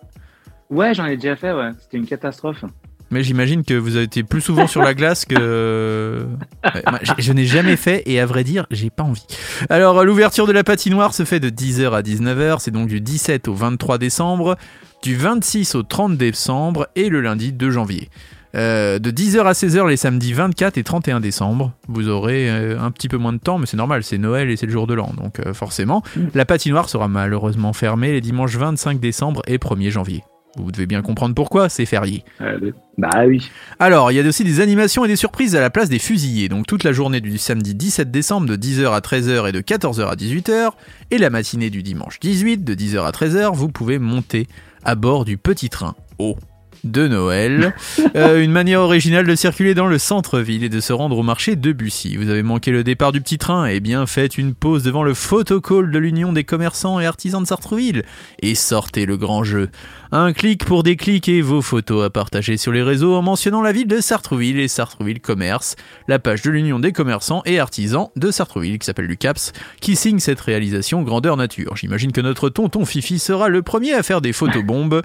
Ouais, 0.70 0.94
j'en 0.94 1.06
ai 1.06 1.16
déjà 1.18 1.36
fait, 1.36 1.52
ouais. 1.52 1.72
C'était 1.82 1.98
une 1.98 2.06
catastrophe. 2.06 2.64
Mais 3.12 3.24
j'imagine 3.24 3.64
que 3.64 3.74
vous 3.74 3.96
avez 3.96 4.06
été 4.06 4.24
plus 4.24 4.42
souvent 4.42 4.68
sur 4.68 4.82
la 4.82 4.94
glace 4.94 5.26
que. 5.26 6.26
Ouais, 6.76 6.84
moi, 6.90 7.00
je, 7.02 7.14
je 7.18 7.34
n'ai 7.34 7.46
jamais 7.46 7.78
fait 7.78 8.04
et 8.06 8.20
à 8.20 8.26
vrai 8.26 8.44
dire, 8.44 8.68
j'ai 8.70 8.90
pas 8.90 9.04
envie. 9.04 9.26
Alors, 9.70 10.04
l'ouverture 10.04 10.46
de 10.46 10.52
la 10.52 10.64
patinoire 10.64 11.14
se 11.14 11.24
fait 11.26 11.40
de 11.40 11.50
10h 11.50 11.92
à 11.92 12.02
19h, 12.02 12.58
c'est 12.60 12.72
donc 12.72 12.88
du 12.90 13.02
17 13.02 13.48
au 13.48 13.54
23 13.54 13.98
décembre, 13.98 14.58
du 15.02 15.16
26 15.16 15.76
au 15.76 15.84
30 15.84 16.18
décembre 16.18 16.88
et 16.96 17.10
le 17.10 17.22
lundi 17.22 17.54
2 17.54 17.72
janvier. 17.72 18.10
Euh, 18.56 18.98
de 18.98 19.12
10h 19.12 19.44
à 19.44 19.52
16h 19.52 19.88
les 19.88 19.98
samedis 19.98 20.34
24 20.34 20.78
et 20.78 20.84
31 20.84 21.20
décembre. 21.20 21.74
Vous 21.88 22.10
aurez 22.10 22.50
euh, 22.50 22.80
un 22.80 22.90
petit 22.92 23.08
peu 23.08 23.18
moins 23.18 23.34
de 23.34 23.38
temps, 23.38 23.60
mais 23.60 23.68
c'est 23.68 23.78
normal, 23.78 24.04
c'est 24.04 24.18
Noël 24.18 24.50
et 24.50 24.58
c'est 24.58 24.66
le 24.66 24.72
jour 24.72 24.88
de 24.88 24.96
l'an, 24.96 25.14
donc 25.16 25.40
euh, 25.40 25.54
forcément. 25.54 26.04
La 26.34 26.46
patinoire 26.46 26.90
sera 26.90 27.08
malheureusement 27.08 27.74
fermée 27.74 28.12
les 28.12 28.22
dimanches 28.22 28.56
25 28.56 29.00
décembre 29.00 29.42
et 29.48 29.58
1er 29.58 29.92
janvier. 29.92 30.24
Vous 30.58 30.72
devez 30.72 30.88
bien 30.88 31.02
comprendre 31.02 31.36
pourquoi, 31.36 31.70
c'est 31.70 31.86
férié. 31.86 32.24
Euh, 32.42 32.72
bah 32.98 33.26
oui. 33.28 33.50
Alors, 33.78 34.12
il 34.12 34.16
y 34.16 34.20
a 34.20 34.28
aussi 34.28 34.44
des 34.44 34.62
animations 34.62 35.06
et 35.06 35.08
des 35.08 35.16
surprises 35.16 35.56
à 35.56 35.62
la 35.62 35.70
place 35.70 35.90
des 35.90 36.00
fusillés, 36.00 36.50
donc 36.50 36.66
toute 36.66 36.84
la 36.84 36.92
journée 36.92 37.22
du 37.22 37.38
samedi 37.38 37.76
17 37.76 38.10
décembre 38.12 38.48
de 38.48 38.56
10h 38.56 38.92
à 38.92 39.00
13h 39.00 39.48
et 39.48 39.52
de 39.52 39.62
14h 39.62 40.08
à 40.08 40.16
18h, 40.16 40.72
et 41.12 41.18
la 41.18 41.30
matinée 41.30 41.70
du 41.70 41.84
dimanche 41.84 42.20
18 42.20 42.64
de 42.64 42.74
10h 42.74 43.06
à 43.06 43.12
13h, 43.12 43.54
vous 43.54 43.70
pouvez 43.70 44.00
monter 44.00 44.48
à 44.84 44.96
bord 44.96 45.24
du 45.24 45.38
petit 45.38 45.70
train 45.70 45.96
haut 46.18 46.36
de 46.84 47.08
Noël. 47.08 47.76
Euh, 48.16 48.42
une 48.42 48.52
manière 48.52 48.82
originale 48.82 49.26
de 49.26 49.36
circuler 49.36 49.74
dans 49.74 49.88
le 49.88 49.98
centre-ville 49.98 50.64
et 50.64 50.70
de 50.70 50.80
se 50.80 50.94
rendre 50.94 51.18
au 51.18 51.24
marché 51.24 51.56
de 51.56 51.72
Bussy. 51.72 52.16
Vous 52.18 52.30
avez 52.30 52.44
manqué 52.44 52.72
le 52.72 52.84
départ 52.84 53.12
du 53.12 53.22
petit 53.22 53.38
train 53.38 53.68
Eh 53.68 53.80
bien, 53.80 54.06
faites 54.06 54.38
une 54.38 54.54
pause 54.54 54.84
devant 54.84 55.04
le 55.04 55.14
photocall 55.14 55.92
de 55.92 56.00
l'Union 56.00 56.34
des 56.34 56.44
commerçants 56.44 57.00
et 57.00 57.06
artisans 57.06 57.42
de 57.42 57.48
Sartrouville 57.48 58.04
et 58.42 58.56
sortez 58.56 59.06
le 59.06 59.18
grand 59.18 59.44
jeu. 59.44 59.70
Un 60.12 60.34
clic 60.34 60.66
pour 60.66 60.82
des 60.82 60.98
et 61.28 61.42
vos 61.42 61.62
photos 61.62 62.06
à 62.06 62.10
partager 62.10 62.58
sur 62.58 62.72
les 62.72 62.82
réseaux 62.82 63.16
en 63.16 63.22
mentionnant 63.22 63.62
la 63.62 63.72
ville 63.72 63.88
de 63.88 64.02
Sartrouville 64.02 64.60
et 64.60 64.68
Sartrouville 64.68 65.22
Commerce, 65.22 65.76
la 66.08 66.20
page 66.20 66.42
de 66.42 66.50
l'Union 66.50 66.80
des 66.80 66.92
commerçants 66.92 67.42
et 67.46 67.60
artisans 67.60 68.10
de 68.16 68.32
Sartrouville 68.32 68.80
qui 68.80 68.86
s'appelle 68.86 69.06
l'UCAPS, 69.06 69.54
qui 69.82 69.96
signe 69.96 70.20
cette 70.20 70.40
réalisation 70.40 71.04
grandeur 71.04 71.38
nature. 71.38 71.76
J'imagine 71.76 72.12
que 72.12 72.22
notre 72.22 72.50
tonton 72.50 72.86
Fifi 72.86 73.20
sera 73.20 73.50
le 73.50 73.62
premier 73.62 73.94
à 73.94 74.04
faire 74.04 74.22
des 74.22 74.34
photobombes 74.34 75.02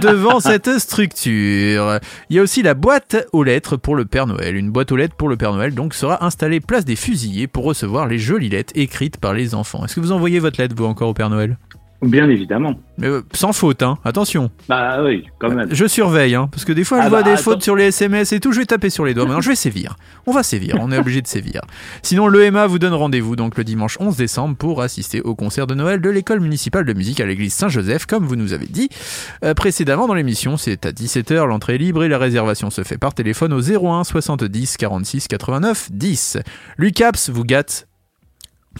devant 0.00 0.40
cette 0.40 0.78
structure. 0.78 1.15
Il 1.24 2.00
y 2.30 2.38
a 2.38 2.42
aussi 2.42 2.62
la 2.62 2.74
boîte 2.74 3.16
aux 3.32 3.42
lettres 3.42 3.76
pour 3.76 3.96
le 3.96 4.04
Père 4.04 4.26
Noël. 4.26 4.56
Une 4.56 4.70
boîte 4.70 4.92
aux 4.92 4.96
lettres 4.96 5.16
pour 5.16 5.28
le 5.28 5.36
Père 5.36 5.52
Noël 5.52 5.74
donc 5.74 5.94
sera 5.94 6.24
installée 6.24 6.60
place 6.60 6.84
des 6.84 6.96
fusillés 6.96 7.46
pour 7.46 7.64
recevoir 7.64 8.06
les 8.06 8.18
jolies 8.18 8.48
lettres 8.48 8.72
écrites 8.76 9.16
par 9.18 9.32
les 9.32 9.54
enfants. 9.54 9.84
Est-ce 9.84 9.94
que 9.94 10.00
vous 10.00 10.12
envoyez 10.12 10.38
votre 10.38 10.60
lettre 10.60 10.74
vous 10.76 10.84
encore 10.84 11.08
au 11.08 11.14
Père 11.14 11.30
Noël? 11.30 11.56
Bien 12.02 12.28
évidemment. 12.28 12.74
Mais 12.98 13.08
euh, 13.08 13.22
sans 13.32 13.52
faute, 13.52 13.82
hein. 13.82 13.98
Attention. 14.04 14.50
Bah 14.68 15.02
oui, 15.02 15.24
quand 15.38 15.50
même. 15.50 15.68
Je 15.72 15.86
surveille, 15.86 16.34
hein, 16.34 16.48
parce 16.50 16.64
que 16.64 16.72
des 16.72 16.84
fois 16.84 16.98
je 17.00 17.06
Ah 17.06 17.08
vois 17.08 17.22
bah, 17.22 17.24
des 17.24 17.32
attends. 17.32 17.42
fautes 17.42 17.62
sur 17.62 17.74
les 17.76 17.84
SMS 17.86 18.32
et 18.32 18.40
tout, 18.40 18.52
je 18.52 18.60
vais 18.60 18.66
taper 18.66 18.90
sur 18.90 19.04
les 19.04 19.14
doigts. 19.14 19.24
Maintenant 19.24 19.40
je 19.40 19.48
vais 19.48 19.56
sévir. 19.56 19.96
On 20.26 20.32
va 20.32 20.42
sévir, 20.42 20.76
on 20.80 20.92
est 20.92 20.98
obligé 20.98 21.22
de 21.22 21.26
sévir. 21.26 21.62
Sinon 22.02 22.28
l'EMA 22.28 22.66
vous 22.66 22.78
donne 22.78 22.92
rendez-vous 22.94 23.34
donc 23.36 23.56
le 23.56 23.64
dimanche 23.64 23.96
11 24.00 24.16
décembre 24.16 24.56
pour 24.56 24.82
assister 24.82 25.20
au 25.22 25.34
concert 25.34 25.66
de 25.66 25.74
Noël 25.74 26.00
de 26.00 26.10
l'école 26.10 26.40
municipale 26.40 26.84
de 26.84 26.92
musique 26.92 27.20
à 27.20 27.26
l'église 27.26 27.54
Saint-Joseph, 27.54 28.06
comme 28.06 28.24
vous 28.26 28.36
nous 28.36 28.52
avez 28.52 28.66
dit 28.66 28.88
euh, 29.44 29.54
précédemment 29.54 30.06
dans 30.06 30.14
l'émission. 30.14 30.56
C'est 30.56 30.84
à 30.86 30.90
17h, 30.90 31.46
l'entrée 31.46 31.76
est 31.76 31.78
libre 31.78 32.04
et 32.04 32.08
la 32.08 32.18
réservation 32.18 32.70
se 32.70 32.82
fait 32.84 32.98
par 32.98 33.14
téléphone 33.14 33.52
au 33.52 33.60
01 33.60 34.04
70 34.04 34.76
46 34.76 35.28
89 35.28 35.88
10. 35.92 36.38
L'UCAPS 36.76 37.30
vous 37.30 37.44
gâte 37.44 37.85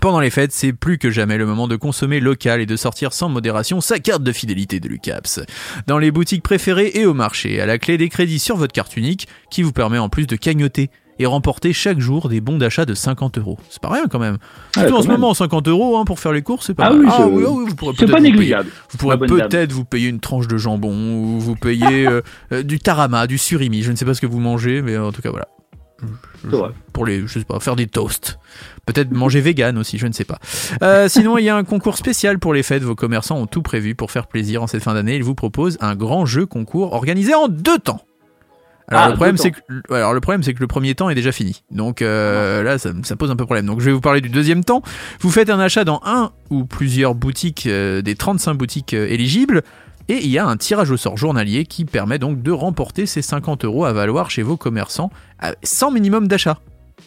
pendant 0.01 0.21
les 0.21 0.31
fêtes, 0.31 0.53
c'est 0.53 0.73
plus 0.73 0.99
que 0.99 1.11
jamais 1.11 1.37
le 1.39 1.47
moment 1.47 1.69
de 1.69 1.77
consommer 1.77 2.21
local 2.21 2.61
et 2.61 2.67
de 2.67 2.77
sortir 2.77 3.13
sans 3.13 3.29
modération 3.29 3.81
sa 3.81 3.99
carte 3.99 4.23
de 4.23 4.33
fidélité 4.33 4.81
de 4.81 4.89
l'UCAPS. 4.89 5.41
Dans 5.87 5.99
les 5.99 6.11
boutiques 6.11 6.43
préférées 6.43 6.91
et 6.95 7.07
au 7.07 7.15
marché, 7.15 7.61
à 7.61 7.67
la 7.67 7.79
clé 7.79 7.97
des 7.99 8.09
crédits 8.09 8.39
sur 8.39 8.57
votre 8.57 8.73
carte 8.73 8.97
unique, 8.97 9.27
qui 9.51 9.63
vous 9.63 9.73
permet 9.73 9.99
en 9.99 10.09
plus 10.09 10.27
de 10.27 10.37
cagnoter 10.37 10.91
et 11.19 11.25
remporter 11.25 11.73
chaque 11.73 11.99
jour 11.99 12.29
des 12.29 12.43
bons 12.43 12.59
d'achat 12.59 12.85
de 12.85 12.93
50 12.93 13.39
euros. 13.39 13.59
C'est 13.71 13.81
pas 13.81 13.89
rien 13.89 14.05
quand 14.11 14.19
même. 14.19 14.37
Surtout 14.75 14.97
en 14.97 15.03
ce 15.03 15.09
même. 15.09 15.19
moment, 15.19 15.33
50 15.33 15.67
euros 15.69 15.97
hein, 15.97 16.05
pour 16.05 16.21
faire 16.21 16.33
les 16.33 16.43
courses, 16.43 16.67
c'est 16.67 16.75
pas 16.75 16.89
Ah 16.89 16.93
oui, 16.93 17.07
ah 17.09 17.27
oui, 17.27 17.43
ah 17.47 17.51
oui, 17.51 17.65
vous 17.69 17.75
pourrez 17.75 17.93
vous 17.93 17.97
payer- 18.35 18.55
vous 18.91 18.99
peut-être 19.49 19.73
vous 19.73 19.85
payer 19.87 20.09
une 20.09 20.21
tranche 20.21 20.47
de 20.47 20.59
jambon 20.59 20.93
ou 20.93 21.41
vous 21.41 21.57
payer 21.57 22.07
euh, 22.07 22.21
euh, 22.53 22.63
du 22.63 22.79
tarama, 22.79 23.27
du 23.27 23.39
surimi. 23.39 23.83
Je 23.83 23.93
ne 23.93 23.97
sais 23.97 24.05
pas 24.05 24.13
ce 24.13 24.21
que 24.21 24.27
vous 24.27 24.41
mangez, 24.41 24.83
mais 24.83 24.99
en 24.99 25.11
tout 25.11 25.23
cas 25.23 25.31
voilà. 25.31 25.49
Vrai. 26.45 26.71
Pour 26.93 27.07
les, 27.07 27.27
je 27.27 27.39
sais 27.39 27.45
pas, 27.45 27.59
faire 27.61 27.77
des 27.77 27.87
toasts. 27.87 28.39
Peut-être 28.85 29.11
manger 29.11 29.41
vegan 29.41 29.79
aussi, 29.79 29.99
je 29.99 30.07
ne 30.07 30.13
sais 30.13 30.25
pas. 30.25 30.39
Euh, 30.83 31.09
sinon, 31.09 31.39
il 31.39 31.45
y 31.45 31.49
a 31.49 31.57
un 31.57 31.65
concours 31.65 31.97
spécial 31.97 32.39
pour 32.39 32.55
les 32.55 32.63
fêtes. 32.63 32.83
Vos 32.83 32.95
commerçants 32.95 33.39
ont 33.39 33.47
tout 33.47 33.63
prévu 33.63 33.95
pour 33.95 34.11
faire 34.11 34.27
plaisir 34.27 34.63
en 34.63 34.67
cette 34.67 34.83
fin 34.83 34.95
d'année. 34.95 35.17
Ils 35.17 35.25
vous 35.25 35.35
proposent 35.35 35.79
un 35.81 35.97
grand 35.97 36.27
jeu 36.27 36.47
concours 36.47 36.93
organisé 36.93 37.35
en 37.35 37.49
deux 37.49 37.79
temps. 37.79 38.03
Alors, 38.89 39.03
Ah, 39.03 39.09
le 39.09 39.15
problème, 39.15 39.37
c'est 39.37 39.51
que, 39.51 39.59
alors 39.93 40.15
le 40.15 40.21
problème, 40.21 40.45
c'est 40.45 40.55
que 40.55 40.61
le 40.61 40.69
premier 40.69 40.95
temps 40.95 41.11
est 41.11 41.17
déjà 41.17 41.33
fini. 41.33 41.65
Donc 41.73 42.03
euh, 42.03 42.63
là, 42.63 42.79
ça, 42.79 42.91
ça 43.03 43.17
pose 43.17 43.31
un 43.33 43.37
peu 43.37 43.45
problème. 43.45 43.67
Donc 43.67 43.81
je 43.81 43.87
vais 43.87 43.93
vous 43.93 44.01
parler 44.01 44.21
du 44.21 44.29
deuxième 44.29 44.63
temps. 44.63 44.83
Vous 45.21 45.31
faites 45.31 45.51
un 45.51 45.59
achat 45.59 45.85
dans 45.85 46.01
un 46.05 46.31
ou 46.51 46.65
plusieurs 46.67 47.17
boutiques, 47.17 47.67
euh, 47.67 48.01
des 48.01 48.15
35 48.15 48.55
boutiques 48.55 48.95
euh, 48.95 49.09
éligibles. 49.09 49.63
Et 50.09 50.25
il 50.25 50.31
y 50.31 50.39
a 50.39 50.47
un 50.47 50.57
tirage 50.57 50.91
au 50.91 50.97
sort 50.97 51.17
journalier 51.17 51.65
qui 51.65 51.85
permet 51.85 52.19
donc 52.19 52.43
de 52.43 52.53
remporter 52.53 53.07
ces 53.07 53.23
50 53.23 53.65
euros 53.65 53.85
à 53.85 53.93
valoir 53.93 54.31
chez 54.31 54.43
vos 54.43 54.57
commerçants 54.57 55.11
euh, 55.43 55.53
sans 55.63 55.91
minimum 55.91 56.29
d'achat. 56.29 56.59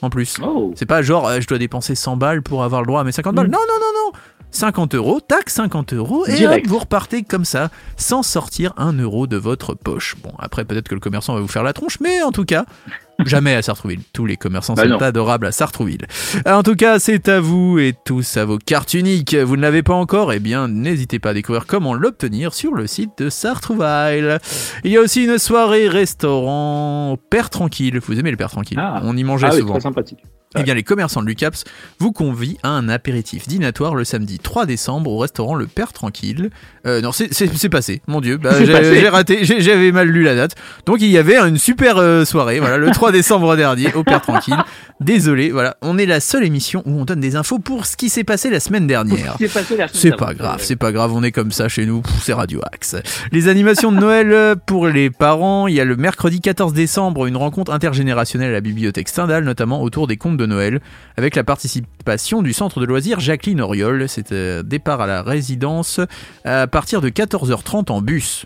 En 0.01 0.09
plus. 0.09 0.38
Oh. 0.43 0.73
C'est 0.75 0.85
pas 0.85 1.01
genre 1.01 1.27
euh, 1.27 1.41
je 1.41 1.47
dois 1.47 1.57
dépenser 1.57 1.95
100 1.95 2.17
balles 2.17 2.41
pour 2.41 2.63
avoir 2.63 2.81
le 2.81 2.88
droit 2.88 3.01
à 3.01 3.03
mes 3.03 3.12
50 3.12 3.35
balles. 3.35 3.47
Mm. 3.47 3.51
Non, 3.51 3.59
non, 3.67 3.75
non, 3.79 4.12
non. 4.12 4.19
50 4.51 4.95
euros, 4.95 5.19
tac, 5.19 5.49
50 5.49 5.93
euros, 5.93 6.25
et 6.27 6.47
hop, 6.47 6.62
vous 6.65 6.79
repartez 6.79 7.23
comme 7.23 7.45
ça, 7.45 7.69
sans 7.97 8.23
sortir 8.23 8.73
un 8.77 8.93
euro 8.93 9.27
de 9.27 9.38
votre 9.38 9.73
poche. 9.75 10.15
Bon, 10.23 10.31
après, 10.39 10.65
peut-être 10.65 10.88
que 10.89 10.95
le 10.95 10.99
commerçant 11.01 11.35
va 11.35 11.41
vous 11.41 11.47
faire 11.47 11.63
la 11.63 11.73
tronche, 11.73 11.99
mais 12.01 12.21
en 12.23 12.31
tout 12.31 12.45
cas, 12.45 12.65
jamais 13.25 13.53
à 13.53 13.62
Sartrouville. 13.62 13.99
Tous 14.12 14.25
les 14.25 14.38
commerçants 14.38 14.73
Bah 14.73 14.83
sont 14.83 14.89
non. 14.89 14.97
adorables 14.97 15.45
à 15.45 15.51
Sartrouville. 15.51 16.07
En 16.47 16.63
tout 16.63 16.75
cas, 16.75 16.97
c'est 16.99 17.29
à 17.29 17.39
vous 17.39 17.77
et 17.79 17.93
tous 18.05 18.38
à 18.38 18.45
vos 18.45 18.57
cartes 18.57 18.93
uniques. 18.95 19.35
Vous 19.35 19.55
ne 19.55 19.62
l'avez 19.62 19.83
pas 19.83 19.93
encore? 19.93 20.33
Eh 20.33 20.39
bien, 20.39 20.67
n'hésitez 20.67 21.19
pas 21.19 21.29
à 21.29 21.33
découvrir 21.33 21.65
comment 21.67 21.93
l'obtenir 21.93 22.53
sur 22.53 22.73
le 22.73 22.88
site 22.88 23.12
de 23.19 23.29
Sartrouville. 23.29 24.39
Il 24.83 24.91
y 24.91 24.97
a 24.97 25.01
aussi 25.01 25.25
une 25.25 25.38
soirée 25.38 25.88
restaurant 25.89 27.17
Père 27.29 27.49
Tranquille. 27.49 27.99
Vous 27.99 28.19
aimez 28.19 28.31
le 28.31 28.38
Père 28.38 28.49
Tranquille? 28.49 28.79
Ah. 28.81 29.01
On 29.03 29.15
y 29.15 29.23
mangeait 29.23 29.47
Ah 29.49 29.53
oui, 29.53 29.59
souvent. 29.59 29.73
très 29.73 29.81
sympathique. 29.81 30.23
Eh 30.57 30.63
bien, 30.63 30.73
les 30.73 30.81
commerçants 30.81 31.21
de 31.21 31.27
l'UCAPS 31.27 31.63
vous 31.99 32.12
convient 32.12 32.55
à 32.63 32.69
un 32.69 32.89
apéritif 32.89 33.47
dînatoire 33.47 33.93
le 33.93 34.03
samedi 34.03 34.39
3 34.39 34.65
décembre 34.65 35.12
au 35.12 35.19
restaurant 35.19 35.53
Le 35.53 35.67
Père 35.67 35.93
Tranquille. 35.93 36.49
Euh, 36.88 37.01
non, 37.01 37.12
c'est- 37.12 37.69
passé, 37.69 38.01
mon 38.07 38.19
dieu. 38.19 38.38
Bah, 38.38 38.51
j'ai 38.63 39.07
raté, 39.09 39.45
j'avais 39.45 39.91
mal 39.91 40.07
lu 40.07 40.23
la 40.23 40.33
date. 40.33 40.55
Donc, 40.88 41.01
il 41.01 41.09
y 41.12 41.19
avait 41.19 41.38
une 41.38 41.57
super 41.59 41.97
euh, 41.97 42.25
soirée, 42.25 42.59
voilà, 42.59 42.77
le 42.77 42.89
3 42.91 43.12
décembre 43.12 43.55
dernier 43.55 43.93
au 43.93 44.03
Père 44.03 44.21
Tranquille. 44.21 44.57
Désolé, 44.99 45.51
voilà, 45.51 45.77
on 45.83 45.99
est 45.99 46.07
la 46.07 46.19
seule 46.19 46.43
émission 46.43 46.81
où 46.88 46.99
on 46.99 47.05
donne 47.05 47.19
des 47.19 47.35
infos 47.35 47.59
pour 47.59 47.85
ce 47.85 47.95
qui 47.95 48.09
s'est 48.09 48.23
passé 48.23 48.49
la 48.49 48.59
semaine 48.59 48.88
dernière. 48.88 49.35
C'est 49.93 50.15
pas 50.17 50.33
grave, 50.33 50.59
c'est 50.63 50.75
pas 50.75 50.91
grave, 50.91 51.13
on 51.13 51.21
est 51.21 51.31
comme 51.31 51.51
ça 51.51 51.69
chez 51.69 51.85
nous, 51.85 52.01
c'est 52.23 52.33
Radio 52.33 52.59
Axe. 52.73 52.95
Les 53.31 53.47
animations 53.49 53.91
de 53.91 53.99
Noël 53.99 54.31
euh, 54.33 54.55
pour 54.55 54.88
les 54.88 55.12
parents, 55.12 55.67
il 55.67 55.75
y 55.75 55.79
a 55.79 55.85
le 55.85 55.95
mercredi 55.95 56.41
14 56.41 56.73
décembre 56.73 57.27
une 57.27 57.38
rencontre 57.38 57.71
intergénérationnelle 57.71 58.49
à 58.49 58.53
la 58.53 58.62
bibliothèque 58.62 59.09
Stendhal, 59.09 59.43
notamment 59.43 59.83
autour 59.83 60.07
des 60.07 60.17
contes 60.17 60.38
de 60.39 60.45
Noël, 60.45 60.82
avec 61.17 61.36
la 61.36 61.43
participation 61.43 62.41
du 62.41 62.54
centre 62.54 62.80
de 62.80 62.86
loisirs 62.86 63.19
Jacqueline 63.19 63.62
Auriol. 63.62 64.08
C'est 64.08 64.32
euh, 64.32 64.63
départ 64.63 65.02
à 65.02 65.08
la 65.08 65.21
résidence 65.21 65.99
à 66.45 66.67
partir 66.67 67.02
de 67.02 67.10
14h30 67.10 67.91
en 67.91 68.02
bus. 68.02 68.45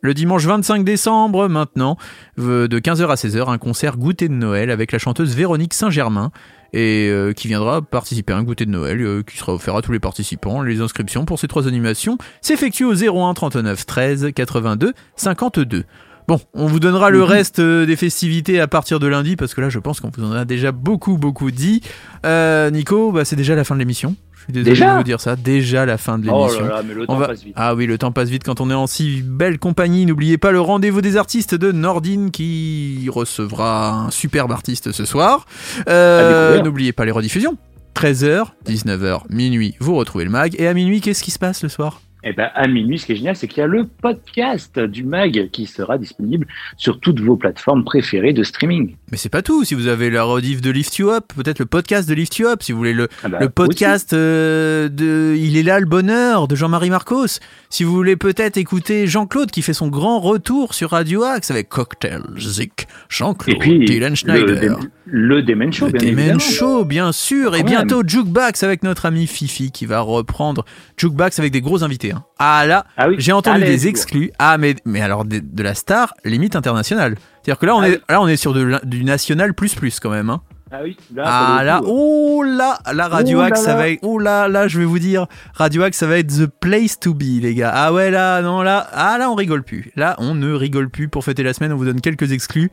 Le 0.00 0.14
dimanche 0.14 0.44
25 0.44 0.84
décembre, 0.84 1.48
maintenant, 1.48 1.96
euh, 2.38 2.66
de 2.66 2.78
15h 2.80 3.08
à 3.08 3.14
16h, 3.14 3.48
un 3.48 3.58
concert 3.58 3.96
goûter 3.96 4.28
de 4.28 4.34
Noël 4.34 4.70
avec 4.70 4.92
la 4.92 4.98
chanteuse 4.98 5.34
Véronique 5.34 5.74
Saint-Germain 5.74 6.32
et 6.72 7.08
euh, 7.08 7.32
qui 7.32 7.48
viendra 7.48 7.82
participer 7.82 8.32
à 8.32 8.36
un 8.36 8.42
goûter 8.42 8.66
de 8.66 8.70
Noël 8.70 9.22
qui 9.24 9.36
sera 9.36 9.54
offert 9.54 9.76
à 9.76 9.82
tous 9.82 9.92
les 9.92 10.00
participants. 10.00 10.62
Les 10.62 10.80
inscriptions 10.80 11.24
pour 11.24 11.38
ces 11.38 11.46
trois 11.46 11.68
animations 11.68 12.18
s'effectuent 12.40 12.84
au 12.84 12.94
01 12.94 13.34
39 13.34 13.86
13 13.86 14.30
82 14.34 14.92
52. 15.16 15.84
Bon, 16.28 16.40
on 16.54 16.66
vous 16.66 16.80
donnera 16.80 17.10
le 17.10 17.18
Mhm. 17.18 17.24
reste 17.24 17.58
euh, 17.58 17.84
des 17.86 17.96
festivités 17.96 18.60
à 18.60 18.66
partir 18.68 19.00
de 19.00 19.06
lundi 19.06 19.36
parce 19.36 19.54
que 19.54 19.60
là 19.60 19.68
je 19.70 19.78
pense 19.78 20.00
qu'on 20.00 20.10
vous 20.16 20.24
en 20.24 20.32
a 20.32 20.44
déjà 20.44 20.70
beaucoup 20.72 21.16
beaucoup 21.18 21.50
dit. 21.50 21.82
Euh, 22.24 22.70
Nico, 22.70 23.12
bah, 23.12 23.24
c'est 23.24 23.36
déjà 23.36 23.54
la 23.54 23.64
fin 23.64 23.74
de 23.74 23.80
l'émission. 23.80 24.14
Je 24.36 24.44
suis 24.46 24.52
désolé 24.54 24.70
Déjà 24.70 24.92
de 24.92 24.96
vous 24.98 25.04
dire 25.04 25.20
ça, 25.20 25.36
déjà 25.36 25.86
la 25.86 25.98
fin 25.98 26.18
de 26.18 26.28
Oh 26.28 26.46
l'émission. 26.46 26.64
là 26.66 26.76
là, 26.76 26.82
mais 26.86 26.94
le 26.94 27.02
On 27.02 27.06
temps 27.06 27.16
va- 27.16 27.26
passe 27.28 27.42
vite. 27.44 27.52
Ah 27.56 27.74
oui, 27.76 27.86
le 27.86 27.96
temps 27.96 28.10
passe 28.10 28.28
vite 28.28 28.42
quand 28.44 28.60
on 28.60 28.70
est 28.70 28.74
en 28.74 28.88
si 28.88 29.22
belle 29.22 29.58
compagnie. 29.60 30.04
N'oubliez 30.04 30.36
pas 30.36 30.50
le 30.50 30.60
rendez-vous 30.60 31.00
des 31.00 31.16
artistes 31.16 31.54
de 31.54 31.70
Nordine 31.70 32.32
qui 32.32 33.08
recevra 33.08 33.90
un 34.06 34.10
superbe 34.10 34.50
artiste 34.50 34.90
ce 34.90 35.04
soir. 35.04 35.46
Euh. 35.88 36.60
N'oubliez 36.62 36.92
pas 36.92 37.04
les 37.04 37.12
rediffusions. 37.12 37.56
13h, 37.94 38.46
19h, 38.66 39.22
minuit, 39.30 39.74
vous 39.78 39.94
retrouvez 39.94 40.24
le 40.24 40.30
mag. 40.30 40.56
Et 40.58 40.66
à 40.66 40.74
minuit, 40.74 41.00
qu'est-ce 41.00 41.22
qui 41.22 41.30
se 41.30 41.38
passe 41.38 41.62
le 41.62 41.68
soir? 41.68 42.00
Et 42.24 42.32
ben 42.32 42.50
à 42.54 42.68
minuit, 42.68 42.98
ce 42.98 43.06
qui 43.06 43.12
est 43.12 43.16
génial, 43.16 43.34
c'est 43.34 43.48
qu'il 43.48 43.58
y 43.58 43.64
a 43.64 43.66
le 43.66 43.84
podcast 43.84 44.78
du 44.78 45.02
mag 45.02 45.48
qui 45.50 45.66
sera 45.66 45.98
disponible 45.98 46.46
sur 46.76 47.00
toutes 47.00 47.20
vos 47.20 47.36
plateformes 47.36 47.84
préférées 47.84 48.32
de 48.32 48.44
streaming. 48.44 48.94
Mais 49.10 49.16
c'est 49.16 49.28
pas 49.28 49.42
tout. 49.42 49.64
Si 49.64 49.74
vous 49.74 49.88
avez 49.88 50.08
la 50.08 50.22
rediff 50.22 50.60
de 50.60 50.70
Lift 50.70 50.96
You 50.98 51.10
Up, 51.10 51.32
peut-être 51.34 51.58
le 51.58 51.66
podcast 51.66 52.08
de 52.08 52.14
Lift 52.14 52.36
You 52.38 52.46
Up, 52.46 52.62
si 52.62 52.70
vous 52.72 52.78
voulez 52.78 52.92
le, 52.92 53.08
Ah 53.24 53.28
bah, 53.28 53.38
le 53.40 53.48
podcast 53.48 54.12
euh, 54.12 54.88
de 54.88 55.34
Il 55.36 55.56
est 55.56 55.62
là 55.64 55.80
le 55.80 55.86
bonheur 55.86 56.46
de 56.46 56.54
Jean-Marie 56.54 56.90
Marcos. 56.90 57.40
Si 57.70 57.82
vous 57.82 57.92
voulez 57.92 58.16
peut-être 58.16 58.56
écouter 58.56 59.06
Jean-Claude 59.08 59.50
qui 59.50 59.62
fait 59.62 59.72
son 59.72 59.88
grand 59.88 60.20
retour 60.20 60.74
sur 60.74 60.90
Radio 60.90 61.24
Axe 61.24 61.50
avec 61.50 61.68
Cocktail 61.68 62.22
Zik, 62.38 62.86
Jean-Claude 63.08 63.58
Dylan 63.84 64.10
le, 64.10 64.14
Schneider. 64.14 64.60
Dem- 64.60 64.88
le 65.06 65.42
Demen 65.42 65.72
Show, 65.72 65.86
Le 65.86 65.92
bien 65.92 66.10
Demen. 66.10 66.40
Show, 66.40 66.84
bien 66.84 67.10
sûr, 67.12 67.56
et 67.56 67.64
bientôt 67.64 68.02
Jukebox 68.06 68.62
avec 68.62 68.84
notre 68.84 69.06
ami 69.06 69.26
Fifi 69.26 69.72
qui 69.72 69.86
va 69.86 70.00
reprendre 70.00 70.64
Jukebox 70.96 71.38
avec 71.40 71.52
des 71.52 71.60
gros 71.60 71.82
invités. 71.82 72.11
Hein. 72.12 72.24
Ah 72.38 72.64
là, 72.66 72.84
Ah 72.96 73.08
oui. 73.08 73.16
j'ai 73.18 73.32
entendu 73.32 73.62
Allez, 73.62 73.66
des 73.76 73.88
exclus. 73.88 74.30
Ah 74.38 74.58
mais 74.58 74.74
mais 74.84 75.00
alors 75.00 75.24
de, 75.24 75.40
de 75.42 75.62
la 75.62 75.74
star 75.74 76.14
limite 76.24 76.56
internationale. 76.56 77.16
C'est-à-dire 77.42 77.58
que 77.58 77.66
là 77.66 77.74
on 77.76 77.80
Ah 77.80 77.88
est 77.88 77.92
oui. 77.92 77.98
là 78.08 78.20
on 78.22 78.28
est 78.28 78.36
sur 78.36 78.52
de 78.54 78.78
du 78.84 79.04
national 79.04 79.54
plus 79.54 79.74
plus 79.74 79.98
quand 80.00 80.10
même. 80.10 80.30
Hein. 80.30 80.40
Ah 80.74 80.78
oui, 80.84 80.96
là, 81.14 81.22
Ah 81.26 81.64
là, 81.64 81.80
oh 81.84 82.42
là, 82.42 82.78
la 82.94 83.06
Radio 83.06 83.36
Oh 83.36 83.40
là 83.42 83.46
Axe, 83.48 83.60
ça 83.62 83.72
là. 83.72 83.76
va 83.76 83.88
être, 83.90 83.98
oh 84.02 84.18
là 84.18 84.48
là, 84.48 84.68
je 84.68 84.78
vais 84.78 84.86
vous 84.86 84.98
dire, 84.98 85.26
Radio 85.52 85.82
Axe, 85.82 85.98
ça 85.98 86.06
va 86.06 86.16
être 86.16 86.32
the 86.34 86.46
place 86.46 86.98
to 86.98 87.12
be, 87.12 87.42
les 87.42 87.54
gars. 87.54 87.70
Ah 87.74 87.92
ouais, 87.92 88.10
là, 88.10 88.40
non, 88.40 88.62
là, 88.62 88.88
ah 88.94 89.18
là, 89.18 89.28
on 89.30 89.34
rigole 89.34 89.64
plus. 89.64 89.92
Là, 89.96 90.16
on 90.18 90.34
ne 90.34 90.50
rigole 90.54 90.88
plus. 90.88 91.08
Pour 91.10 91.24
fêter 91.26 91.42
la 91.42 91.52
semaine, 91.52 91.74
on 91.74 91.76
vous 91.76 91.84
donne 91.84 92.00
quelques 92.00 92.32
exclus. 92.32 92.70